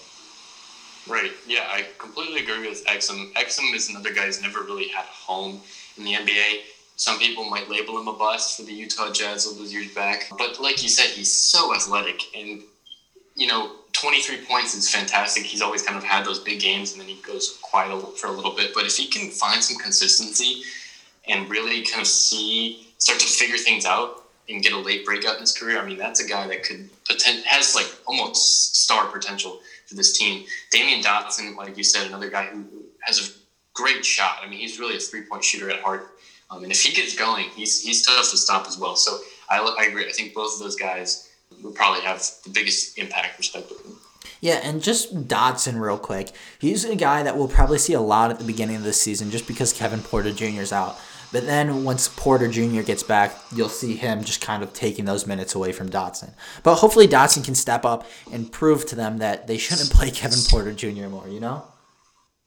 Right. 1.09 1.33
Yeah, 1.47 1.67
I 1.71 1.87
completely 1.97 2.41
agree 2.41 2.69
with 2.69 2.85
Exum. 2.85 3.33
Exum 3.33 3.75
is 3.75 3.89
another 3.89 4.13
guy 4.13 4.27
who's 4.27 4.43
never 4.43 4.61
really 4.61 4.89
had 4.89 5.05
a 5.05 5.09
home 5.09 5.59
in 5.97 6.05
the 6.05 6.13
NBA. 6.13 6.59
Some 6.97 7.19
people 7.19 7.45
might 7.45 7.71
label 7.71 7.99
him 7.99 8.09
a 8.09 8.13
bust 8.13 8.57
for 8.57 8.63
the 8.63 8.73
Utah 8.73 9.11
Jazz 9.11 9.47
all 9.47 9.55
those 9.55 9.73
years 9.73 9.91
back. 9.93 10.29
But 10.37 10.61
like 10.61 10.83
you 10.83 10.89
said, 10.89 11.07
he's 11.07 11.33
so 11.33 11.75
athletic. 11.75 12.25
And, 12.35 12.61
you 13.35 13.47
know, 13.47 13.71
23 13.93 14.43
points 14.43 14.75
is 14.75 14.89
fantastic. 14.91 15.45
He's 15.45 15.63
always 15.63 15.81
kind 15.81 15.97
of 15.97 16.05
had 16.05 16.25
those 16.25 16.41
big 16.41 16.61
games 16.61 16.93
and 16.93 17.01
then 17.01 17.09
he 17.09 17.15
goes 17.23 17.57
quiet 17.63 18.19
for 18.19 18.27
a 18.27 18.33
little 18.33 18.51
bit. 18.51 18.75
But 18.75 18.85
if 18.85 18.97
he 18.97 19.07
can 19.07 19.31
find 19.31 19.63
some 19.63 19.77
consistency 19.77 20.63
and 21.27 21.49
really 21.49 21.83
kind 21.83 22.01
of 22.01 22.07
see, 22.07 22.89
start 22.99 23.19
to 23.21 23.27
figure 23.27 23.57
things 23.57 23.87
out 23.87 24.25
and 24.49 24.63
get 24.63 24.73
a 24.73 24.79
late 24.79 25.05
breakout 25.05 25.35
in 25.35 25.41
his 25.41 25.53
career, 25.53 25.79
I 25.79 25.87
mean, 25.87 25.97
that's 25.97 26.21
a 26.21 26.27
guy 26.27 26.47
that 26.49 26.65
could 26.65 26.89
pretend, 27.05 27.45
has 27.45 27.75
like 27.75 27.89
almost 28.07 28.77
star 28.77 29.07
potential 29.07 29.61
for 29.89 29.95
this 29.95 30.17
team. 30.17 30.45
Damyean 30.73 31.03
Dotson, 31.03 31.57
like 31.57 31.77
you 31.77 31.83
said, 31.83 32.07
another 32.07 32.31
guy 32.31 32.47
who 32.47 32.65
has 33.01 33.19
a 33.19 33.33
great 33.75 34.05
shot. 34.05 34.39
I 34.43 34.49
mean, 34.49 34.61
he's 34.61 34.79
really 34.79 34.97
a 34.97 35.01
three 35.01 35.23
point 35.23 35.43
shooter 35.43 35.71
at 35.71 35.81
heart. 35.81 36.19
Um, 36.51 36.63
and 36.63 36.73
if 36.73 36.83
he 36.83 36.95
gets 36.95 37.17
going, 37.17 37.47
he's, 37.51 37.83
he's 37.83 38.05
tough 38.05 38.31
to 38.31 38.37
stop 38.37 38.67
as 38.67 38.79
well. 38.79 38.97
So 38.97 39.19
I, 39.51 39.59
I 39.59 39.85
agree. 39.85 40.07
I 40.07 40.13
think 40.13 40.35
both 40.35 40.55
of 40.55 40.61
those 40.61 40.77
guys 40.77 41.31
would 41.63 41.75
probably 41.75 42.03
have 42.03 42.23
the 42.45 42.51
biggest 42.51 42.99
impact, 42.99 43.39
respectively. 43.39 43.93
Yeah, 44.41 44.61
and 44.63 44.83
just 44.83 45.27
Dotson, 45.27 45.81
real 45.81 45.99
quick. 45.99 46.31
He's 46.59 46.85
a 46.85 46.95
guy 46.95 47.23
that 47.23 47.37
we'll 47.37 47.49
probably 47.49 47.79
see 47.79 47.95
a 47.95 48.01
lot 48.01 48.31
at 48.31 48.39
the 48.39 48.45
beginning 48.45 48.77
of 48.77 48.85
the 48.85 48.93
season 48.93 49.31
just 49.31 49.49
because 49.49 49.73
Kevin 49.73 50.01
Porter 50.01 50.33
Jr. 50.33 50.61
is 50.61 50.73
out. 50.73 50.99
But 51.33 51.47
then 51.47 51.85
once 51.85 52.09
Porter 52.09 52.49
Jr. 52.49 52.83
gets 52.83 53.03
back, 53.03 53.37
you'll 53.55 53.69
see 53.69 53.97
him 53.97 54.25
just 54.25 54.41
kind 54.41 54.63
of 54.63 54.73
taking 54.73 55.05
those 55.05 55.27
minutes 55.27 55.55
away 55.55 55.73
from 55.73 55.91
Dotson. 55.91 56.33
But 56.63 56.77
hopefully 56.77 57.07
Dotson 57.07 57.45
can 57.45 57.55
step 57.55 57.85
up 57.85 58.07
and 58.33 58.51
prove 58.51 58.87
to 58.87 58.97
them 58.97 59.19
that 59.19 59.47
they 59.47 59.59
shouldn't 59.59 59.91
play 59.91 60.11
Kevin 60.11 60.39
Porter 60.49 60.73
Jr. 60.73 61.09
more, 61.09 61.29
you 61.29 61.41
know? 61.41 61.65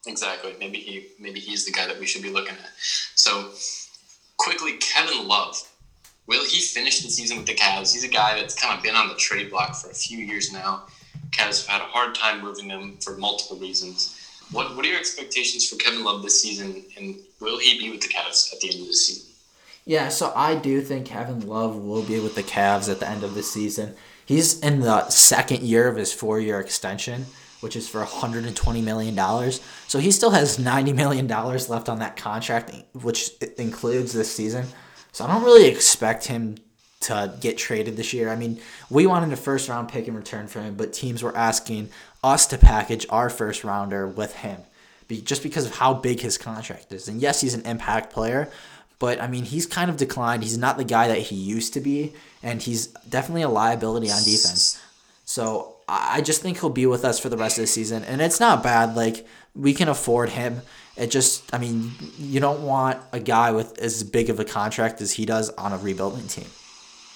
Exactly. 0.07 0.55
Maybe 0.59 0.79
he 0.79 1.07
maybe 1.19 1.39
he's 1.39 1.65
the 1.65 1.71
guy 1.71 1.85
that 1.85 1.99
we 1.99 2.07
should 2.07 2.23
be 2.23 2.31
looking 2.31 2.55
at. 2.55 2.71
So 3.15 3.51
quickly, 4.37 4.77
Kevin 4.77 5.27
Love. 5.27 5.67
Will 6.27 6.45
he 6.45 6.61
finish 6.61 7.01
the 7.01 7.09
season 7.09 7.37
with 7.37 7.45
the 7.45 7.55
Cavs? 7.55 7.93
He's 7.93 8.03
a 8.03 8.07
guy 8.07 8.39
that's 8.39 8.55
kind 8.55 8.77
of 8.77 8.83
been 8.83 8.95
on 8.95 9.09
the 9.09 9.15
trade 9.15 9.49
block 9.49 9.75
for 9.75 9.89
a 9.89 9.93
few 9.93 10.19
years 10.19 10.53
now. 10.53 10.83
Cavs 11.31 11.65
have 11.65 11.79
had 11.79 11.81
a 11.81 11.91
hard 11.91 12.15
time 12.15 12.41
moving 12.41 12.69
him 12.69 12.97
for 12.97 13.17
multiple 13.17 13.57
reasons. 13.57 14.20
What 14.51 14.75
What 14.75 14.85
are 14.85 14.89
your 14.89 14.99
expectations 14.99 15.67
for 15.67 15.75
Kevin 15.77 16.03
Love 16.03 16.23
this 16.23 16.41
season, 16.41 16.83
and 16.97 17.15
will 17.39 17.59
he 17.59 17.79
be 17.79 17.91
with 17.91 18.01
the 18.01 18.09
Cavs 18.09 18.53
at 18.53 18.59
the 18.59 18.69
end 18.69 18.81
of 18.81 18.87
the 18.87 18.93
season? 18.93 19.31
Yeah, 19.85 20.09
so 20.09 20.31
I 20.35 20.55
do 20.55 20.81
think 20.81 21.07
Kevin 21.07 21.47
Love 21.47 21.75
will 21.75 22.03
be 22.03 22.19
with 22.19 22.35
the 22.35 22.43
Cavs 22.43 22.89
at 22.89 22.99
the 22.99 23.09
end 23.09 23.23
of 23.23 23.33
the 23.33 23.43
season. 23.43 23.95
He's 24.25 24.59
in 24.59 24.81
the 24.81 25.09
second 25.09 25.63
year 25.63 25.87
of 25.87 25.97
his 25.97 26.13
four 26.13 26.39
year 26.39 26.59
extension, 26.59 27.25
which 27.61 27.75
is 27.75 27.89
for 27.89 28.03
$120 28.03 28.83
million. 28.83 29.51
So 29.87 29.99
he 29.99 30.11
still 30.11 30.31
has 30.31 30.57
$90 30.57 30.95
million 30.95 31.27
left 31.27 31.89
on 31.89 31.99
that 31.99 32.15
contract, 32.15 32.73
which 32.93 33.31
includes 33.57 34.13
this 34.13 34.33
season. 34.33 34.65
So 35.11 35.25
I 35.25 35.27
don't 35.27 35.43
really 35.43 35.67
expect 35.67 36.27
him 36.27 36.57
to 37.01 37.33
get 37.41 37.57
traded 37.57 37.97
this 37.97 38.13
year. 38.13 38.29
I 38.29 38.35
mean, 38.35 38.59
we 38.89 39.07
wanted 39.07 39.33
a 39.33 39.35
first 39.35 39.67
round 39.67 39.89
pick 39.89 40.07
in 40.07 40.15
return 40.15 40.47
for 40.47 40.61
him, 40.61 40.75
but 40.75 40.93
teams 40.93 41.23
were 41.23 41.35
asking 41.35 41.89
us 42.23 42.45
to 42.47 42.57
package 42.57 43.05
our 43.10 43.29
first 43.29 43.63
rounder 43.63 44.07
with 44.07 44.36
him 44.38 44.62
just 45.19 45.43
because 45.43 45.65
of 45.65 45.75
how 45.75 45.93
big 45.93 46.21
his 46.21 46.38
contract 46.38 46.93
is. 46.93 47.10
And 47.10 47.21
yes, 47.21 47.41
he's 47.41 47.53
an 47.53 47.65
impact 47.65 48.13
player, 48.13 48.49
but 48.99 49.19
I 49.19 49.27
mean, 49.27 49.43
he's 49.43 49.65
kind 49.65 49.89
of 49.89 49.97
declined. 49.97 50.43
He's 50.43 50.57
not 50.57 50.77
the 50.77 50.86
guy 50.86 51.07
that 51.10 51.17
he 51.17 51.36
used 51.36 51.73
to 51.73 51.81
be, 51.81 52.13
and 52.41 52.62
he's 52.62 52.88
definitely 52.88 53.41
a 53.41 53.49
liability 53.49 54.10
on 54.10 54.19
defense. 54.19 54.81
So 55.25 55.75
I 55.88 56.21
just 56.21 56.41
think 56.41 56.60
he'll 56.60 56.69
be 56.69 56.86
with 56.86 57.03
us 57.03 57.19
for 57.19 57.29
the 57.29 57.38
rest 57.38 57.57
of 57.57 57.63
the 57.63 57.67
season, 57.67 58.03
and 58.03 58.21
it's 58.21 58.39
not 58.39 58.63
bad. 58.63 58.95
Like 58.95 59.27
we 59.55 59.73
can 59.73 59.89
afford 59.89 60.29
him. 60.29 60.62
It 60.95 61.10
just, 61.10 61.53
I 61.53 61.57
mean, 61.57 61.91
you 62.17 62.39
don't 62.39 62.63
want 62.63 63.01
a 63.12 63.19
guy 63.19 63.51
with 63.51 63.79
as 63.79 64.03
big 64.03 64.29
of 64.29 64.39
a 64.39 64.45
contract 64.45 65.01
as 65.01 65.13
he 65.13 65.25
does 65.25 65.49
on 65.51 65.73
a 65.73 65.77
rebuilding 65.77 66.27
team. 66.27 66.47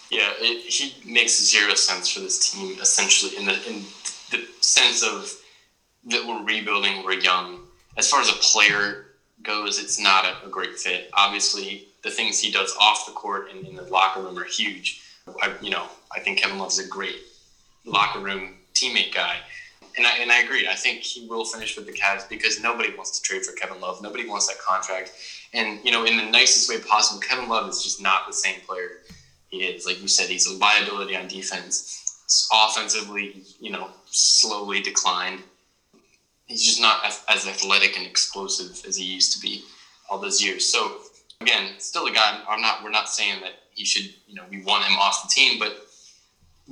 Yeah, 0.09 0.31
it, 0.37 0.65
he 0.71 0.93
makes 1.11 1.39
zero 1.43 1.73
sense 1.75 2.09
for 2.09 2.19
this 2.19 2.51
team. 2.51 2.77
Essentially, 2.81 3.37
in 3.37 3.45
the 3.45 3.53
in 3.69 3.83
the 4.35 4.63
sense 4.63 5.03
of 5.03 5.31
that 6.05 6.25
we're 6.25 6.43
rebuilding, 6.43 7.03
we're 7.03 7.13
young. 7.13 7.61
As 7.97 8.09
far 8.09 8.21
as 8.21 8.29
a 8.29 8.33
player 8.33 9.07
goes, 9.41 9.79
it's 9.79 9.99
not 9.99 10.25
a, 10.25 10.45
a 10.45 10.49
great 10.49 10.77
fit. 10.77 11.09
Obviously, 11.13 11.87
the 12.03 12.11
things 12.11 12.39
he 12.39 12.51
does 12.51 12.75
off 12.79 13.05
the 13.05 13.11
court 13.13 13.49
and 13.51 13.65
in 13.65 13.75
the 13.75 13.83
locker 13.83 14.21
room 14.21 14.37
are 14.37 14.43
huge. 14.43 15.01
I, 15.41 15.53
you 15.61 15.71
know, 15.71 15.87
I 16.15 16.19
think 16.19 16.39
Kevin 16.39 16.59
Love's 16.59 16.79
a 16.79 16.87
great 16.87 17.17
locker 17.85 18.19
room 18.19 18.55
teammate 18.73 19.13
guy. 19.13 19.37
And 19.97 20.05
I, 20.05 20.17
and 20.17 20.31
I 20.31 20.39
agree. 20.39 20.67
I 20.67 20.73
think 20.73 21.01
he 21.01 21.25
will 21.25 21.45
finish 21.45 21.77
with 21.77 21.85
the 21.85 21.93
Cavs 21.93 22.27
because 22.27 22.61
nobody 22.61 22.93
wants 22.95 23.17
to 23.17 23.23
trade 23.23 23.45
for 23.45 23.53
Kevin 23.53 23.79
Love. 23.79 24.01
Nobody 24.01 24.27
wants 24.27 24.47
that 24.47 24.59
contract. 24.59 25.11
And, 25.53 25.79
you 25.85 25.91
know, 25.91 26.03
in 26.03 26.17
the 26.17 26.25
nicest 26.25 26.69
way 26.69 26.79
possible, 26.79 27.21
Kevin 27.21 27.47
Love 27.47 27.69
is 27.69 27.81
just 27.81 28.01
not 28.01 28.27
the 28.27 28.33
same 28.33 28.59
player 28.67 28.89
he 29.47 29.59
is. 29.63 29.85
Like 29.85 30.01
you 30.01 30.09
said, 30.09 30.27
he's 30.27 30.47
a 30.47 30.57
liability 30.57 31.15
on 31.15 31.27
defense 31.29 32.05
offensively, 32.51 33.43
you 33.59 33.71
know, 33.71 33.89
slowly 34.15 34.81
declined. 34.81 35.41
He's 36.45 36.63
just 36.63 36.81
not 36.81 37.03
as, 37.05 37.23
as, 37.27 37.47
athletic 37.47 37.97
and 37.97 38.05
explosive 38.05 38.85
as 38.87 38.95
he 38.95 39.03
used 39.03 39.33
to 39.33 39.41
be 39.41 39.63
all 40.09 40.19
those 40.19 40.43
years. 40.43 40.71
So 40.71 40.97
again, 41.41 41.71
still 41.79 42.05
a 42.05 42.11
guy. 42.11 42.39
I'm 42.47 42.61
not. 42.61 42.83
We're 42.83 42.91
not 42.91 43.09
saying 43.09 43.41
that 43.41 43.53
he 43.73 43.83
should. 43.83 44.13
You 44.27 44.35
know, 44.35 44.43
we 44.49 44.61
want 44.61 44.85
him 44.85 44.97
off 44.97 45.23
the 45.23 45.29
team, 45.29 45.59
but 45.59 45.87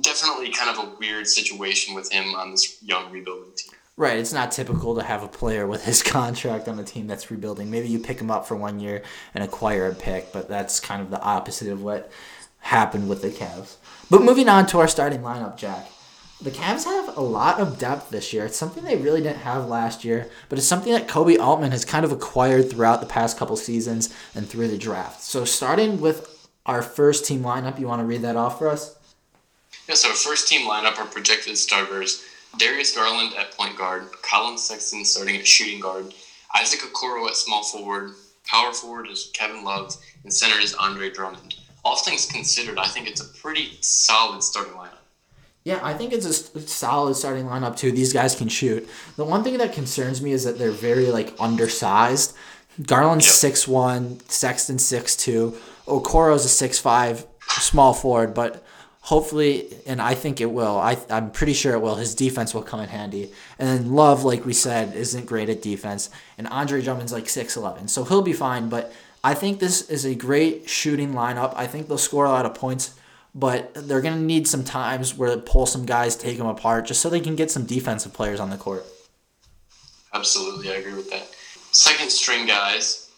definitely 0.00 0.50
kind 0.50 0.76
of 0.76 0.86
a 0.86 0.96
weird 0.98 1.26
situation 1.26 1.94
with 1.94 2.10
him 2.10 2.34
on 2.34 2.52
this 2.52 2.82
young 2.82 3.10
rebuilding 3.10 3.52
team. 3.56 3.74
Right, 3.96 4.18
it's 4.18 4.32
not 4.32 4.50
typical 4.50 4.96
to 4.96 5.04
have 5.04 5.22
a 5.22 5.28
player 5.28 5.68
with 5.68 5.84
his 5.84 6.02
contract 6.16 6.66
on 6.66 6.78
a 6.78 6.84
team 6.84 7.06
that's 7.06 7.30
rebuilding. 7.30 7.70
Maybe 7.70 7.88
you 7.88 7.98
pick 7.98 8.20
him 8.20 8.30
up 8.30 8.46
for 8.46 8.56
one 8.56 8.80
year 8.80 9.02
and 9.34 9.44
acquire 9.44 9.86
a 9.86 9.94
pick, 9.94 10.32
but 10.32 10.48
that's 10.48 10.80
kind 10.80 11.00
of 11.00 11.10
the 11.10 11.20
opposite 11.20 11.68
of 11.68 11.82
what 11.82 12.10
happened 12.60 13.08
with 13.08 13.22
the 13.22 13.28
Cavs. 13.28 13.76
But 14.10 14.22
moving 14.22 14.48
on 14.48 14.66
to 14.68 14.80
our 14.80 14.88
starting 14.88 15.20
lineup, 15.20 15.56
Jack. 15.56 15.88
The 16.40 16.50
Cavs 16.50 16.84
have 16.84 17.16
a 17.16 17.20
lot 17.20 17.60
of 17.60 17.78
depth 17.78 18.10
this 18.10 18.32
year. 18.32 18.44
It's 18.44 18.56
something 18.56 18.84
they 18.84 18.96
really 18.96 19.22
didn't 19.22 19.38
have 19.38 19.66
last 19.66 20.04
year, 20.04 20.28
but 20.48 20.58
it's 20.58 20.66
something 20.66 20.92
that 20.92 21.08
Koby 21.08 21.38
Altman 21.38 21.70
has 21.70 21.84
kind 21.84 22.04
of 22.04 22.12
acquired 22.12 22.70
throughout 22.70 23.00
the 23.00 23.06
past 23.06 23.38
couple 23.38 23.56
seasons 23.56 24.14
and 24.34 24.46
through 24.46 24.68
the 24.68 24.76
draft. 24.76 25.22
So, 25.22 25.44
starting 25.44 26.00
with 26.00 26.48
our 26.66 26.82
first 26.82 27.24
team 27.24 27.42
lineup, 27.42 27.78
you 27.78 27.86
want 27.86 28.00
to 28.00 28.06
read 28.06 28.22
that 28.22 28.36
off 28.36 28.58
for 28.58 28.68
us? 28.68 28.98
Yeah, 29.88 29.94
so 29.94 30.08
our 30.08 30.14
first 30.14 30.48
team 30.48 30.68
lineup 30.68 30.98
are 30.98 31.06
projected 31.06 31.56
starters 31.56 32.24
Darius 32.58 32.94
Garland 32.94 33.34
at 33.36 33.52
point 33.52 33.76
guard, 33.76 34.04
Collin 34.22 34.58
Sexton 34.58 35.04
starting 35.04 35.36
at 35.36 35.46
shooting 35.46 35.80
guard, 35.80 36.14
Isaac 36.54 36.80
Okoro 36.80 37.28
at 37.28 37.36
small 37.36 37.64
forward, 37.64 38.12
power 38.46 38.72
forward 38.72 39.08
is 39.08 39.30
Kevin 39.34 39.64
Love, 39.64 39.96
and 40.22 40.32
center 40.32 40.60
is 40.60 40.74
Andre 40.74 41.10
Drummond 41.10 41.56
all 41.84 41.96
things 41.96 42.26
considered, 42.26 42.78
I 42.78 42.86
think 42.86 43.08
it's 43.08 43.20
a 43.20 43.28
pretty 43.40 43.76
solid 43.80 44.42
starting 44.42 44.72
lineup. 44.72 44.83
Yeah, 45.64 45.80
I 45.82 45.94
think 45.94 46.12
it's 46.12 46.26
a 46.26 46.60
solid 46.60 47.14
starting 47.14 47.46
lineup 47.46 47.76
too. 47.76 47.90
These 47.90 48.12
guys 48.12 48.34
can 48.34 48.48
shoot. 48.48 48.86
The 49.16 49.24
one 49.24 49.42
thing 49.42 49.56
that 49.58 49.72
concerns 49.72 50.20
me 50.20 50.32
is 50.32 50.44
that 50.44 50.58
they're 50.58 50.70
very 50.70 51.06
like 51.06 51.34
undersized. 51.40 52.36
Garland's 52.86 53.26
six 53.26 53.66
one, 53.66 54.20
Sexton 54.28 54.78
six 54.78 55.16
two, 55.16 55.56
Okoro's 55.86 56.44
a 56.44 56.48
six 56.48 56.78
five 56.78 57.26
small 57.48 57.94
forward, 57.94 58.34
but 58.34 58.62
hopefully, 59.00 59.68
and 59.86 60.02
I 60.02 60.14
think 60.14 60.42
it 60.42 60.50
will. 60.50 60.76
I 60.76 60.98
I'm 61.08 61.30
pretty 61.30 61.54
sure 61.54 61.72
it 61.72 61.80
will. 61.80 61.94
His 61.94 62.14
defense 62.14 62.52
will 62.52 62.62
come 62.62 62.80
in 62.80 62.88
handy. 62.90 63.32
And 63.58 63.66
then 63.66 63.94
Love, 63.94 64.22
like 64.22 64.44
we 64.44 64.52
said, 64.52 64.94
isn't 64.94 65.24
great 65.24 65.48
at 65.48 65.62
defense, 65.62 66.10
and 66.36 66.46
Andre 66.48 66.82
Drummond's 66.82 67.12
like 67.12 67.28
six 67.28 67.56
eleven, 67.56 67.88
so 67.88 68.04
he'll 68.04 68.20
be 68.20 68.34
fine. 68.34 68.68
But 68.68 68.92
I 69.22 69.32
think 69.32 69.60
this 69.60 69.88
is 69.88 70.04
a 70.04 70.14
great 70.14 70.68
shooting 70.68 71.14
lineup. 71.14 71.54
I 71.56 71.66
think 71.66 71.88
they'll 71.88 71.96
score 71.96 72.26
a 72.26 72.30
lot 72.30 72.44
of 72.44 72.54
points, 72.54 72.94
but 73.34 73.72
they're 73.74 74.00
gonna 74.00 74.20
need 74.20 74.46
some 74.46 74.64
times 74.64 75.16
where 75.16 75.34
they 75.34 75.42
pull 75.42 75.66
some 75.66 75.84
guys, 75.84 76.16
take 76.16 76.38
them 76.38 76.46
apart, 76.46 76.86
just 76.86 77.00
so 77.00 77.10
they 77.10 77.20
can 77.20 77.36
get 77.36 77.50
some 77.50 77.64
defensive 77.64 78.12
players 78.12 78.40
on 78.40 78.50
the 78.50 78.56
court. 78.56 78.86
Absolutely, 80.12 80.70
I 80.70 80.74
agree 80.74 80.94
with 80.94 81.10
that. 81.10 81.26
Second 81.72 82.10
string 82.10 82.46
guys, 82.46 83.10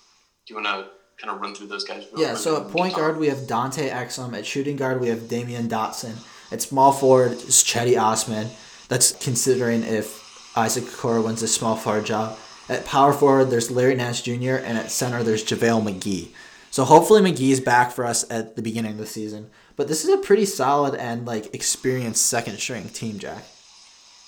do 0.46 0.55
you 0.55 0.62
want 0.62 0.66
to 0.66 0.90
kind 1.22 1.35
of 1.35 1.40
run 1.40 1.55
through 1.55 1.66
those 1.66 1.85
guys? 1.85 2.07
yeah, 2.16 2.35
so 2.35 2.62
at 2.62 2.70
point 2.70 2.94
guard, 2.94 3.18
we 3.18 3.29
have 3.29 3.46
Dante 3.46 3.90
Exum. 3.90 4.37
At 4.37 4.46
shooting 4.46 4.76
guard, 4.76 5.00
we 5.00 5.09
have 5.09 5.20
Damyean 5.20 5.68
Dotson. 5.68 6.14
At 6.50 6.62
small 6.62 6.92
forward, 6.92 7.33
it's 7.33 7.62
Cedi 7.62 8.00
Osman. 8.00 8.48
That's 8.88 9.12
considering 9.12 9.83
if 9.83 10.57
Isaac 10.57 10.85
Okoro 10.85 11.24
wins 11.24 11.42
the 11.42 11.48
small 11.48 11.76
forward 11.76 12.07
job. 12.07 12.38
At 12.68 12.87
power 12.87 13.12
forward, 13.12 13.46
there's 13.46 13.70
Larry 13.70 13.94
Nance 13.94 14.22
Jr., 14.22 14.57
and 14.57 14.79
at 14.79 14.90
center, 14.90 15.22
there's 15.22 15.44
JaVale 15.44 15.83
McGee. 15.83 16.29
So 16.70 16.85
hopefully 16.85 17.20
McGee 17.20 17.50
is 17.50 17.61
back 17.61 17.92
for 17.92 18.05
us 18.05 18.24
at 18.31 18.57
the 18.57 18.62
beginning 18.62 18.92
of 18.92 18.98
the 18.98 19.07
season. 19.07 19.50
But 19.76 19.88
this 19.88 20.04
is 20.04 20.10
a 20.10 20.18
pretty 20.18 20.46
solid 20.46 20.94
and 20.94 21.26
like 21.26 21.54
experienced 21.54 22.26
second 22.26 22.58
string 22.58 22.88
team, 22.88 23.18
Jack. 23.18 23.44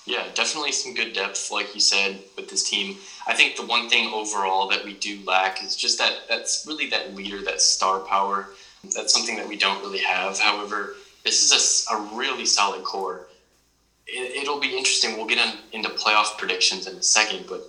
Yeah, 0.05 0.23
definitely 0.33 0.71
some 0.71 0.93
good 0.93 1.13
depth, 1.13 1.51
like 1.51 1.73
you 1.75 1.81
said, 1.81 2.19
with 2.35 2.49
this 2.49 2.67
team. 2.67 2.97
I 3.27 3.33
think 3.33 3.55
the 3.55 3.65
one 3.65 3.89
thing 3.89 4.11
overall 4.11 4.67
that 4.69 4.83
we 4.83 4.93
do 4.93 5.19
lack 5.25 5.63
is 5.63 5.75
just 5.75 5.99
that 5.99 6.21
that's 6.27 6.65
really 6.67 6.89
that 6.89 7.15
leader, 7.15 7.43
that 7.43 7.61
star 7.61 7.99
power. 7.99 8.49
That's 8.95 9.13
something 9.13 9.35
that 9.35 9.47
we 9.47 9.57
don't 9.57 9.81
really 9.81 9.99
have. 9.99 10.39
However, 10.39 10.95
this 11.23 11.43
is 11.43 11.87
a, 11.91 11.93
a 11.93 12.15
really 12.15 12.45
solid 12.45 12.83
core. 12.83 13.27
It, 14.07 14.47
will 14.47 14.59
be 14.59 14.75
interesting. 14.75 15.15
We'll 15.15 15.27
get 15.27 15.37
in, 15.37 15.53
into 15.71 15.89
playoff 15.89 16.37
predictions 16.39 16.87
in 16.87 16.95
a 16.95 17.03
second, 17.03 17.45
but 17.47 17.61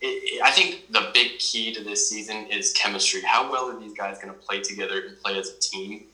it, 0.00 0.06
it, 0.06 0.42
I 0.42 0.50
think 0.50 0.90
the 0.90 1.10
big 1.12 1.38
key 1.38 1.74
to 1.74 1.84
this 1.84 2.08
season 2.08 2.46
is 2.46 2.72
chemistry. 2.72 3.20
How 3.20 3.50
well 3.50 3.70
are 3.70 3.78
these 3.78 3.92
guys 3.92 4.18
going 4.18 4.32
to 4.32 4.40
play 4.40 4.62
together 4.62 5.02
and 5.08 5.20
play 5.22 5.38
as 5.38 5.50
a 5.50 5.60
team? 5.60 6.04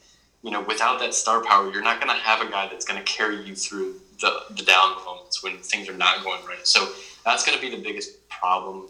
You 0.41 0.51
know, 0.51 0.61
without 0.61 0.99
that 0.99 1.13
star 1.13 1.43
power, 1.43 1.69
you're 1.71 1.83
not 1.83 1.99
going 1.99 2.15
to 2.15 2.21
have 2.21 2.41
a 2.41 2.49
guy 2.49 2.67
that's 2.67 2.85
going 2.85 2.97
to 2.97 3.05
carry 3.05 3.43
you 3.43 3.55
through 3.55 3.95
the, 4.21 4.43
the 4.51 4.63
down 4.63 4.95
moments 5.03 5.43
when 5.43 5.57
things 5.57 5.89
are 5.89 5.93
not 5.93 6.23
going 6.23 6.45
right. 6.45 6.65
So 6.65 6.87
that's 7.25 7.45
going 7.45 7.57
to 7.57 7.61
be 7.61 7.75
the 7.75 7.81
biggest 7.81 8.27
problem 8.29 8.87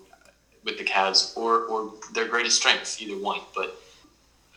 with 0.63 0.77
the 0.77 0.83
Cavs 0.83 1.35
or, 1.35 1.61
or 1.63 1.93
their 2.13 2.27
greatest 2.27 2.57
strength, 2.57 3.01
either 3.01 3.17
one. 3.21 3.39
But 3.55 3.79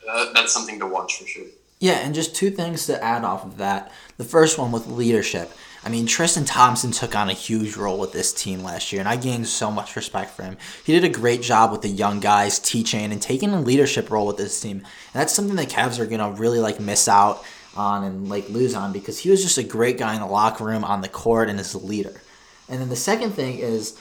uh, 0.09 0.33
that's 0.33 0.53
something 0.53 0.79
to 0.81 0.87
watch 0.87 1.19
for 1.19 1.27
sure. 1.27 1.47
Yeah, 1.81 1.95
and 1.95 2.15
just 2.15 2.37
two 2.37 2.51
things 2.51 2.87
to 2.87 3.03
add 3.03 3.25
off 3.25 3.45
of 3.45 3.57
that. 3.59 3.91
The 4.17 4.25
first 4.25 4.59
one 4.59 4.71
with 4.71 4.87
leadership. 4.87 5.51
I 5.85 5.89
mean, 5.89 6.07
Tristan 6.07 6.45
Thompson 6.45 6.93
took 6.93 7.17
on 7.17 7.29
a 7.29 7.33
huge 7.35 7.77
role 7.77 7.99
with 7.99 8.13
this 8.13 8.33
team 8.33 8.63
last 8.63 8.93
year, 8.93 9.01
and 9.01 9.09
I 9.09 9.17
gained 9.17 9.49
so 9.49 9.69
much 9.71 9.97
respect 9.97 10.31
for 10.31 10.45
him. 10.45 10.57
He 10.85 10.93
did 10.93 11.03
a 11.03 11.09
great 11.09 11.43
job 11.43 11.73
with 11.73 11.83
the 11.83 11.89
young 11.89 12.21
guys, 12.21 12.61
teaching 12.61 13.11
and 13.11 13.21
taking 13.21 13.51
a 13.51 13.61
leadership 13.61 14.09
role 14.09 14.27
with 14.27 14.37
this 14.37 14.61
team. 14.61 14.77
And 14.77 14.85
that's 15.13 15.33
something 15.33 15.57
the 15.57 15.67
Cavs 15.67 15.99
are 15.99 16.07
gonna 16.07 16.31
really 16.31 16.61
like 16.61 16.79
miss 16.79 17.09
out 17.09 17.45
on 17.77 18.05
and 18.05 18.29
like 18.29 18.49
lose 18.49 18.75
on 18.75 18.93
because 18.93 19.19
he 19.19 19.31
was 19.31 19.43
just 19.43 19.59
a 19.59 19.65
great 19.65 19.99
guy 19.99 20.15
in 20.15 20.21
the 20.21 20.27
locker 20.27 20.65
room, 20.65 20.85
on 20.85 21.01
the 21.01 21.09
court, 21.09 21.49
and 21.49 21.59
as 21.59 21.75
a 21.75 21.79
leader. 21.79 22.21
And 22.69 22.81
then 22.81 22.89
the 22.89 22.97
second 22.97 23.33
thing 23.33 23.59
is 23.59 23.99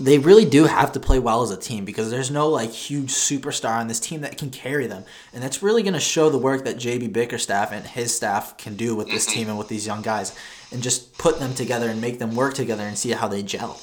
they 0.00 0.18
really 0.18 0.44
do 0.44 0.64
have 0.64 0.92
to 0.92 1.00
play 1.00 1.18
well 1.18 1.42
as 1.42 1.50
a 1.50 1.56
team 1.56 1.84
because 1.84 2.10
there's 2.10 2.30
no 2.30 2.48
like 2.48 2.70
huge 2.70 3.10
superstar 3.10 3.78
on 3.78 3.88
this 3.88 4.00
team 4.00 4.22
that 4.22 4.38
can 4.38 4.50
carry 4.50 4.86
them. 4.86 5.04
And 5.32 5.42
that's 5.42 5.62
really 5.62 5.82
going 5.82 5.94
to 5.94 6.00
show 6.00 6.30
the 6.30 6.38
work 6.38 6.64
that 6.64 6.76
JB 6.76 7.12
Bickerstaff 7.12 7.72
and 7.72 7.86
his 7.86 8.14
staff 8.14 8.56
can 8.56 8.76
do 8.76 8.96
with 8.96 9.08
this 9.08 9.26
mm-hmm. 9.26 9.34
team 9.34 9.48
and 9.48 9.58
with 9.58 9.68
these 9.68 9.86
young 9.86 10.02
guys 10.02 10.36
and 10.72 10.82
just 10.82 11.16
put 11.18 11.38
them 11.38 11.54
together 11.54 11.88
and 11.88 12.00
make 12.00 12.18
them 12.18 12.34
work 12.34 12.54
together 12.54 12.82
and 12.82 12.98
see 12.98 13.10
how 13.10 13.28
they 13.28 13.42
gel. 13.42 13.80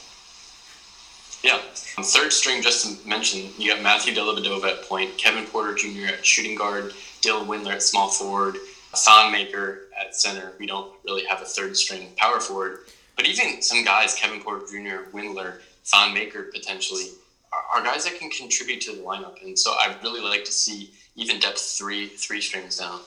Yeah. 1.43 1.60
Third 2.02 2.34
string, 2.34 2.62
just 2.62 3.04
to 3.04 3.08
mention, 3.08 3.50
you 3.58 3.74
got 3.74 3.82
Matthew 3.82 4.13
Dellavedova 4.13 4.80
at 4.80 4.84
point, 4.84 5.17
Kevin 5.17 5.45
Porter 5.45 5.76
Jr. 5.76 6.13
at 6.13 6.26
shooting 6.26 6.56
guard, 6.56 6.93
Dylan 7.22 7.45
Windler 7.45 7.74
at 7.74 7.84
small 7.84 8.10
forward, 8.10 8.58
Thon 8.95 9.32
Maker 9.32 9.88
at 10.00 10.15
center. 10.15 10.54
We 10.60 10.65
don't 10.65 10.91
really 11.04 11.26
have 11.26 11.41
a 11.41 11.45
third 11.45 11.76
string 11.76 12.10
power 12.15 12.39
forward. 12.39 12.80
But 13.15 13.28
even 13.28 13.62
some 13.62 13.84
guys, 13.84 14.15
Kevin 14.15 14.39
Porter 14.39 14.65
Jr., 14.65 15.10
Windler, 15.13 15.60
Thon 15.86 16.13
Maker 16.13 16.44
potentially, 16.44 17.08
are, 17.52 17.80
are 17.80 17.84
guys 17.84 18.06
that 18.06 18.20
can 18.20 18.30
contribute 18.30 18.82
to 18.82 18.92
the 18.94 19.02
lineup. 19.02 19.42
And 19.44 19.58
so 19.58 19.74
I'd 19.74 19.98
really 20.04 20.22
like 20.22 20.44
to 20.46 20.52
see 20.52 20.92
even 21.15 21.39
depth 21.39 21.60
three 21.60 22.08
three 22.08 22.42
strings 22.42 22.78
down. 22.78 23.02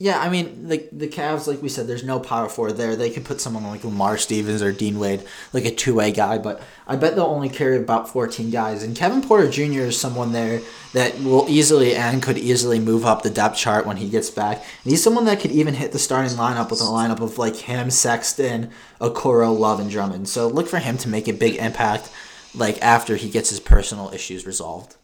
Yeah, 0.00 0.20
I 0.20 0.28
mean, 0.28 0.68
like 0.68 0.90
the 0.92 1.08
Cavs, 1.08 1.48
like 1.48 1.60
we 1.60 1.68
said, 1.68 1.88
there's 1.88 2.04
no 2.04 2.20
power 2.20 2.48
forward 2.48 2.76
there. 2.76 2.94
They 2.94 3.10
could 3.10 3.24
put 3.24 3.40
someone 3.40 3.64
like 3.64 3.82
Lamar 3.82 4.16
Stevens 4.16 4.62
or 4.62 4.70
Dean 4.70 5.00
Wade, 5.00 5.24
like 5.52 5.64
a 5.64 5.74
two 5.74 5.96
way 5.96 6.12
guy, 6.12 6.38
but 6.38 6.62
I 6.86 6.94
bet 6.94 7.16
they'll 7.16 7.24
only 7.24 7.48
carry 7.48 7.76
about 7.76 8.08
14 8.08 8.48
guys. 8.48 8.84
And 8.84 8.94
Kevin 8.94 9.22
Porter 9.22 9.50
Jr. 9.50 9.80
is 9.80 10.00
someone 10.00 10.30
there 10.30 10.60
that 10.92 11.18
will 11.18 11.46
easily 11.48 11.96
and 11.96 12.22
could 12.22 12.38
easily 12.38 12.78
move 12.78 13.04
up 13.04 13.22
the 13.22 13.30
depth 13.30 13.56
chart 13.56 13.86
when 13.86 13.96
he 13.96 14.08
gets 14.08 14.30
back. 14.30 14.58
And 14.58 14.92
he's 14.92 15.02
someone 15.02 15.24
that 15.24 15.40
could 15.40 15.50
even 15.50 15.74
hit 15.74 15.90
the 15.90 15.98
starting 15.98 16.36
lineup 16.36 16.70
with 16.70 16.80
a 16.80 16.84
lineup 16.84 17.20
of 17.20 17.36
like 17.36 17.56
him, 17.56 17.90
Sexton, 17.90 18.70
Okoro, 19.00 19.56
Love, 19.58 19.80
and 19.80 19.90
Drummond. 19.90 20.28
So 20.28 20.46
look 20.46 20.68
for 20.68 20.78
him 20.78 20.96
to 20.98 21.08
make 21.08 21.26
a 21.26 21.32
big 21.32 21.56
impact, 21.56 22.08
like 22.54 22.80
after 22.80 23.16
he 23.16 23.28
gets 23.28 23.50
his 23.50 23.58
personal 23.58 24.12
issues 24.14 24.46
resolved. 24.46 24.94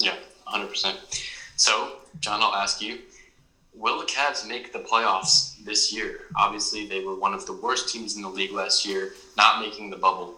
Yeah, 0.00 0.16
100%. 0.48 0.96
So, 1.54 1.98
John, 2.18 2.42
I'll 2.42 2.56
ask 2.56 2.82
you 2.82 2.98
will 3.78 4.00
the 4.00 4.06
Cavs 4.06 4.46
make 4.46 4.72
the 4.72 4.80
playoffs 4.80 5.62
this 5.64 5.92
year? 5.92 6.22
Obviously, 6.36 6.86
they 6.86 7.04
were 7.04 7.14
one 7.14 7.32
of 7.32 7.46
the 7.46 7.52
worst 7.52 7.88
teams 7.88 8.16
in 8.16 8.22
the 8.22 8.28
league 8.28 8.52
last 8.52 8.84
year, 8.84 9.12
not 9.36 9.60
making 9.60 9.90
the 9.90 9.96
bubble. 9.96 10.34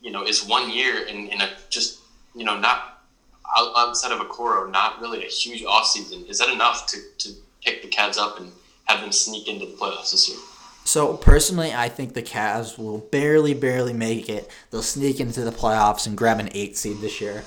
You 0.00 0.10
know, 0.10 0.24
is 0.24 0.44
one 0.44 0.70
year 0.70 1.06
in, 1.06 1.28
in 1.28 1.40
a 1.40 1.48
just, 1.70 2.00
you 2.34 2.44
know, 2.44 2.58
not 2.58 3.02
outside 3.56 4.12
of 4.12 4.20
a 4.20 4.24
Okoro, 4.24 4.70
not 4.70 5.00
really 5.00 5.24
a 5.24 5.28
huge 5.28 5.62
offseason. 5.62 6.28
Is 6.28 6.38
that 6.38 6.48
enough 6.48 6.86
to, 6.88 6.98
to 7.18 7.30
pick 7.62 7.82
the 7.82 7.88
Cavs 7.88 8.18
up 8.18 8.40
and 8.40 8.50
have 8.86 9.00
them 9.00 9.12
sneak 9.12 9.48
into 9.48 9.66
the 9.66 9.72
playoffs 9.72 10.10
this 10.10 10.28
year? 10.28 10.38
So 10.84 11.16
personally, 11.16 11.72
I 11.72 11.88
think 11.88 12.12
the 12.12 12.22
Cavs 12.22 12.76
will 12.76 12.98
barely, 12.98 13.54
barely 13.54 13.94
make 13.94 14.28
it. 14.28 14.50
They'll 14.70 14.82
sneak 14.82 15.18
into 15.18 15.42
the 15.42 15.50
playoffs 15.50 16.06
and 16.06 16.16
grab 16.16 16.40
an 16.40 16.50
eight 16.52 16.76
seed 16.76 17.00
this 17.00 17.20
year. 17.20 17.44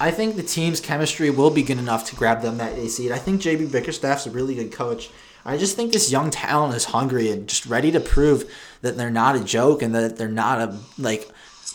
I 0.00 0.10
think 0.10 0.36
the 0.36 0.42
team's 0.42 0.80
chemistry 0.80 1.28
will 1.28 1.50
be 1.50 1.62
good 1.62 1.78
enough 1.78 2.08
to 2.08 2.16
grab 2.16 2.40
them 2.40 2.56
that 2.56 2.72
A 2.78 2.88
seed. 2.88 3.12
I 3.12 3.18
think 3.18 3.42
JB 3.42 3.70
Bickerstaff's 3.70 4.26
a 4.26 4.30
really 4.30 4.54
good 4.54 4.72
coach. 4.72 5.10
I 5.44 5.58
just 5.58 5.76
think 5.76 5.92
this 5.92 6.10
young 6.10 6.30
talent 6.30 6.74
is 6.74 6.86
hungry 6.86 7.30
and 7.30 7.46
just 7.46 7.66
ready 7.66 7.90
to 7.92 8.00
prove 8.00 8.50
that 8.80 8.96
they're 8.96 9.10
not 9.10 9.36
a 9.36 9.44
joke 9.44 9.82
and 9.82 9.94
that 9.94 10.16
they're 10.16 10.28
not 10.28 10.58
a 10.58 10.78
like 10.96 11.30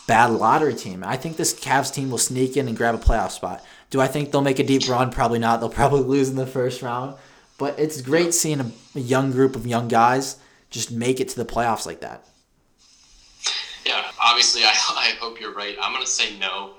bad 0.07 0.31
lottery 0.31 0.73
team. 0.73 1.03
I 1.03 1.17
think 1.17 1.37
this 1.37 1.53
Cavs 1.53 1.93
team 1.93 2.09
will 2.09 2.17
sneak 2.17 2.57
in 2.57 2.67
and 2.67 2.75
grab 2.75 2.95
a 2.95 2.97
playoff 2.97 3.29
spot. 3.29 3.63
Do 3.91 4.01
I 4.01 4.07
think 4.07 4.31
they'll 4.31 4.41
make 4.41 4.59
a 4.59 4.63
deep 4.63 4.89
run? 4.89 5.11
Probably 5.11 5.39
not. 5.39 5.59
They'll 5.59 5.69
probably 5.69 6.01
lose 6.15 6.29
in 6.29 6.35
the 6.35 6.47
first 6.47 6.81
round. 6.81 7.15
But 7.59 7.79
it's 7.79 8.01
great 8.01 8.33
seeing 8.33 8.59
a, 8.59 8.71
a 8.95 8.99
young 8.99 9.31
group 9.31 9.55
of 9.55 9.67
young 9.67 9.87
guys 9.87 10.37
just 10.71 10.91
make 10.91 11.19
it 11.19 11.29
to 11.29 11.35
the 11.35 11.45
playoffs 11.45 11.85
like 11.85 12.01
that. 12.01 12.27
Yeah, 13.85 14.03
obviously, 14.21 14.63
I, 14.63 14.69
I 14.89 15.13
hope 15.19 15.39
you're 15.39 15.53
right. 15.53 15.77
I'm 15.79 15.93
going 15.93 16.03
to 16.03 16.09
say 16.09 16.37
no. 16.39 16.71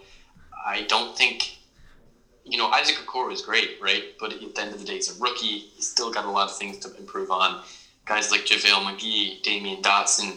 I 0.66 0.82
don't 0.82 1.16
think, 1.16 1.58
you 2.44 2.58
know, 2.58 2.66
Isaac 2.70 2.96
Okoro 2.96 3.32
is 3.32 3.40
great, 3.40 3.78
right? 3.80 4.14
But 4.18 4.32
at 4.32 4.40
the 4.40 4.60
end 4.60 4.72
of 4.72 4.80
the 4.80 4.84
day, 4.84 4.94
he's 4.94 5.16
a 5.16 5.22
rookie. 5.22 5.70
He's 5.76 5.88
still 5.88 6.12
got 6.12 6.24
a 6.24 6.30
lot 6.30 6.50
of 6.50 6.58
things 6.58 6.78
to 6.78 6.96
improve 6.96 7.30
on. 7.30 7.62
Guys 8.04 8.32
like 8.32 8.40
JaVale 8.40 8.82
McGee, 8.84 9.42
Damyean 9.42 9.80
Dotson, 9.80 10.36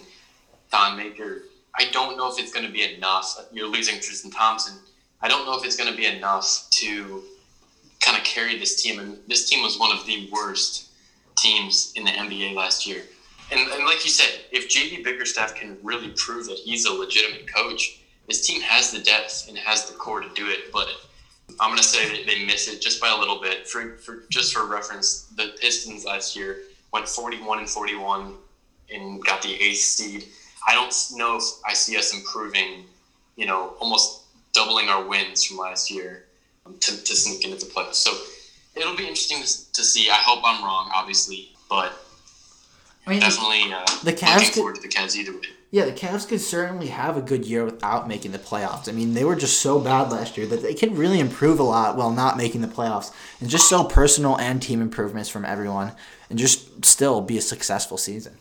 Thon 0.69 0.95
Maker. 0.97 1.43
I 1.75 1.85
don't 1.91 2.15
know 2.15 2.31
if 2.31 2.39
it's 2.39 2.53
going 2.53 2.65
to 2.65 2.71
be 2.71 2.83
enough. 2.83 3.37
You're 3.51 3.67
losing 3.67 3.95
Tristan 3.95 4.29
Thompson. 4.29 4.77
I 5.21 5.27
don't 5.27 5.45
know 5.45 5.57
if 5.57 5.65
it's 5.65 5.75
going 5.75 5.89
to 5.89 5.97
be 5.97 6.05
enough 6.05 6.67
to 6.71 7.23
kind 7.99 8.17
of 8.17 8.23
carry 8.23 8.57
this 8.57 8.81
team. 8.81 8.99
And 8.99 9.17
this 9.27 9.49
team 9.49 9.63
was 9.63 9.79
one 9.79 9.95
of 9.95 10.05
the 10.05 10.29
worst 10.31 10.89
teams 11.37 11.91
in 11.95 12.05
the 12.05 12.11
NBA 12.11 12.53
last 12.53 12.85
year. 12.85 13.01
And, 13.51 13.59
and 13.71 13.85
like 13.85 14.03
you 14.05 14.11
said, 14.11 14.41
if 14.51 14.69
JB 14.69 15.03
Bickerstaff 15.03 15.55
can 15.55 15.77
really 15.81 16.09
prove 16.15 16.45
that 16.45 16.57
he's 16.57 16.85
a 16.85 16.93
legitimate 16.93 17.51
coach, 17.51 17.98
this 18.29 18.45
team 18.45 18.61
has 18.61 18.91
the 18.91 18.99
depth 18.99 19.47
and 19.49 19.57
has 19.57 19.85
the 19.89 19.93
core 19.93 20.21
to 20.21 20.29
do 20.35 20.47
it, 20.47 20.71
but 20.71 20.87
I'm 21.59 21.71
gonna 21.71 21.83
say 21.83 22.15
that 22.15 22.27
they 22.27 22.45
miss 22.45 22.67
it 22.67 22.79
just 22.79 23.01
by 23.01 23.09
a 23.09 23.17
little 23.17 23.41
bit. 23.41 23.67
For, 23.67 23.97
for 23.97 24.23
just 24.29 24.53
for 24.53 24.67
reference, 24.67 25.23
the 25.35 25.55
Pistons 25.59 26.05
last 26.05 26.35
year 26.35 26.59
went 26.93 27.07
41 27.07 27.59
and 27.59 27.69
41 27.69 28.35
and 28.93 29.25
got 29.25 29.41
the 29.41 29.53
eighth 29.53 29.79
seed. 29.79 30.25
I 30.67 30.75
don't 30.75 30.93
know 31.15 31.37
if 31.37 31.43
I 31.65 31.73
see 31.73 31.97
us 31.97 32.13
improving, 32.13 32.85
you 33.35 33.47
know, 33.47 33.73
almost 33.79 34.23
doubling 34.53 34.89
our 34.89 35.03
wins 35.03 35.43
from 35.43 35.57
last 35.57 35.89
year 35.89 36.25
to, 36.65 37.03
to 37.03 37.15
sneak 37.15 37.45
into 37.45 37.57
the 37.57 37.71
playoffs. 37.71 37.95
So 37.95 38.11
it'll 38.75 38.95
be 38.95 39.03
interesting 39.03 39.41
to, 39.41 39.71
to 39.73 39.83
see. 39.83 40.09
I 40.09 40.15
hope 40.15 40.41
I'm 40.45 40.63
wrong, 40.63 40.91
obviously, 40.93 41.53
but 41.67 41.93
I 43.07 43.09
mean, 43.09 43.21
definitely 43.21 43.73
uh, 43.73 43.85
the 44.03 44.13
Cavs 44.13 44.35
looking 44.35 44.53
forward 44.53 44.75
to 44.75 44.81
the 44.81 44.87
Cavs 44.87 45.15
either 45.15 45.33
way 45.33 45.47
Yeah, 45.71 45.85
the 45.85 45.91
Cavs 45.91 46.27
could 46.27 46.41
certainly 46.41 46.87
have 46.87 47.15
a 47.15 47.21
good 47.21 47.45
year 47.45 47.63
without 47.63 48.07
making 48.07 48.31
the 48.31 48.39
playoffs. 48.39 48.89
I 48.89 48.91
mean, 48.91 49.13
they 49.13 49.23
were 49.23 49.35
just 49.35 49.61
so 49.61 49.79
bad 49.79 50.11
last 50.11 50.35
year 50.35 50.47
that 50.47 50.63
they 50.63 50.73
can 50.73 50.95
really 50.95 51.19
improve 51.19 51.59
a 51.59 51.63
lot 51.63 51.95
while 51.95 52.11
not 52.11 52.37
making 52.37 52.61
the 52.61 52.67
playoffs. 52.67 53.11
And 53.39 53.49
just 53.49 53.69
so 53.69 53.83
personal 53.83 54.35
and 54.39 54.61
team 54.61 54.81
improvements 54.81 55.29
from 55.29 55.45
everyone 55.45 55.91
and 56.29 56.39
just 56.39 56.85
still 56.85 57.21
be 57.21 57.37
a 57.37 57.41
successful 57.41 57.97
season. 57.97 58.37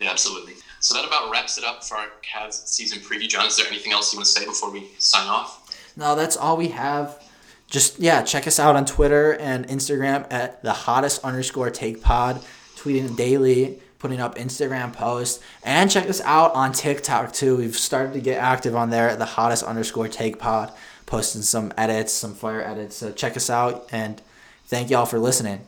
Yeah, 0.00 0.10
absolutely. 0.10 0.54
So 0.80 0.94
that 0.94 1.06
about 1.06 1.30
wraps 1.30 1.56
it 1.56 1.64
up 1.64 1.84
for 1.84 1.96
our 1.96 2.08
Cavs 2.22 2.66
season 2.66 2.98
preview. 2.98 3.28
John, 3.28 3.46
is 3.46 3.56
there 3.56 3.66
anything 3.68 3.92
else 3.92 4.12
you 4.12 4.18
want 4.18 4.26
to 4.26 4.32
say 4.32 4.44
before 4.44 4.72
we 4.72 4.90
sign 4.98 5.28
off? 5.28 5.60
No, 5.96 6.16
that's 6.16 6.36
all 6.36 6.56
we 6.56 6.68
have. 6.68 7.22
Just 7.68 8.00
yeah, 8.00 8.22
check 8.22 8.48
us 8.48 8.58
out 8.58 8.74
on 8.74 8.84
Twitter 8.84 9.34
and 9.34 9.68
Instagram 9.68 10.26
at 10.32 10.62
the 10.64 10.72
hottest 10.72 11.24
underscore 11.24 11.70
take 11.70 12.02
pod, 12.02 12.44
tweeting 12.76 13.16
daily, 13.16 13.80
putting 14.02 14.20
up 14.20 14.34
Instagram 14.34 14.92
posts, 14.92 15.42
and 15.62 15.88
check 15.88 16.10
us 16.10 16.20
out 16.22 16.52
on 16.54 16.72
TikTok 16.72 17.32
too. 17.32 17.56
We've 17.56 17.76
started 17.76 18.12
to 18.14 18.20
get 18.20 18.38
active 18.38 18.74
on 18.74 18.90
there 18.90 19.08
at 19.08 19.20
the 19.20 19.24
hottest 19.24 19.62
underscore 19.62 20.08
take 20.08 20.40
pod, 20.40 20.72
posting 21.06 21.42
some 21.42 21.72
edits, 21.78 22.12
some 22.12 22.34
fire 22.34 22.60
edits. 22.60 22.96
So 22.96 23.12
check 23.12 23.36
us 23.36 23.48
out 23.48 23.88
and 23.92 24.20
thank 24.66 24.90
y'all 24.90 25.06
for 25.06 25.20
listening. 25.20 25.60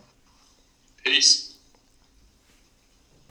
Peace. 1.04 1.54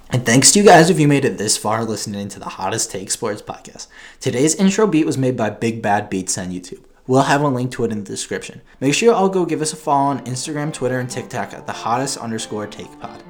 And 0.09 0.25
thanks 0.25 0.51
to 0.51 0.59
you 0.59 0.65
guys 0.65 0.89
if 0.89 0.99
you 0.99 1.07
made 1.07 1.25
it 1.25 1.37
this 1.37 1.57
far 1.57 1.83
listening 1.83 2.29
to 2.29 2.39
the 2.39 2.45
hottest 2.45 2.89
take 2.89 3.11
sports 3.11 3.41
podcast. 3.41 3.87
Today's 4.21 4.55
intro 4.55 4.87
beat 4.87 5.05
was 5.05 5.17
made 5.17 5.35
by 5.35 5.49
Big 5.49 5.81
Bad 5.81 6.09
Beats 6.09 6.37
on 6.37 6.51
YouTube. 6.51 6.85
We'll 7.07 7.23
have 7.23 7.41
a 7.41 7.47
link 7.49 7.71
to 7.73 7.83
it 7.83 7.91
in 7.91 8.05
the 8.05 8.09
description. 8.09 8.61
Make 8.79 8.93
sure 8.93 9.09
you 9.09 9.15
all 9.15 9.27
go 9.27 9.45
give 9.45 9.61
us 9.61 9.73
a 9.73 9.75
follow 9.75 10.11
on 10.11 10.23
Instagram, 10.25 10.71
Twitter, 10.71 10.99
and 10.99 11.09
TikTok 11.09 11.51
at 11.53 11.65
the 11.65 11.73
hottest 11.73 12.17
underscore 12.17 12.67
take 12.67 12.97
pod. 13.01 13.21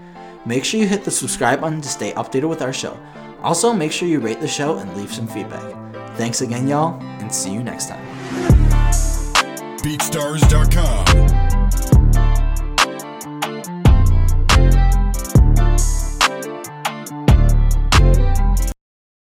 Make 0.45 0.65
sure 0.65 0.79
you 0.79 0.87
hit 0.87 1.03
the 1.03 1.11
subscribe 1.11 1.61
button 1.61 1.81
to 1.81 1.87
stay 1.87 2.11
updated 2.13 2.49
with 2.49 2.61
our 2.61 2.73
show. 2.73 2.97
Also, 3.41 3.73
make 3.73 3.91
sure 3.91 4.07
you 4.07 4.19
rate 4.19 4.41
the 4.41 4.47
show 4.47 4.77
and 4.77 4.95
leave 4.95 5.13
some 5.13 5.27
feedback. 5.27 5.63
Thanks 6.17 6.41
again, 6.41 6.67
y'all, 6.67 7.01
and 7.19 7.33
see 7.33 7.51
you 7.53 7.63
next 7.63 7.89
time. 7.89 8.05
BeatStars.com. 9.83 11.22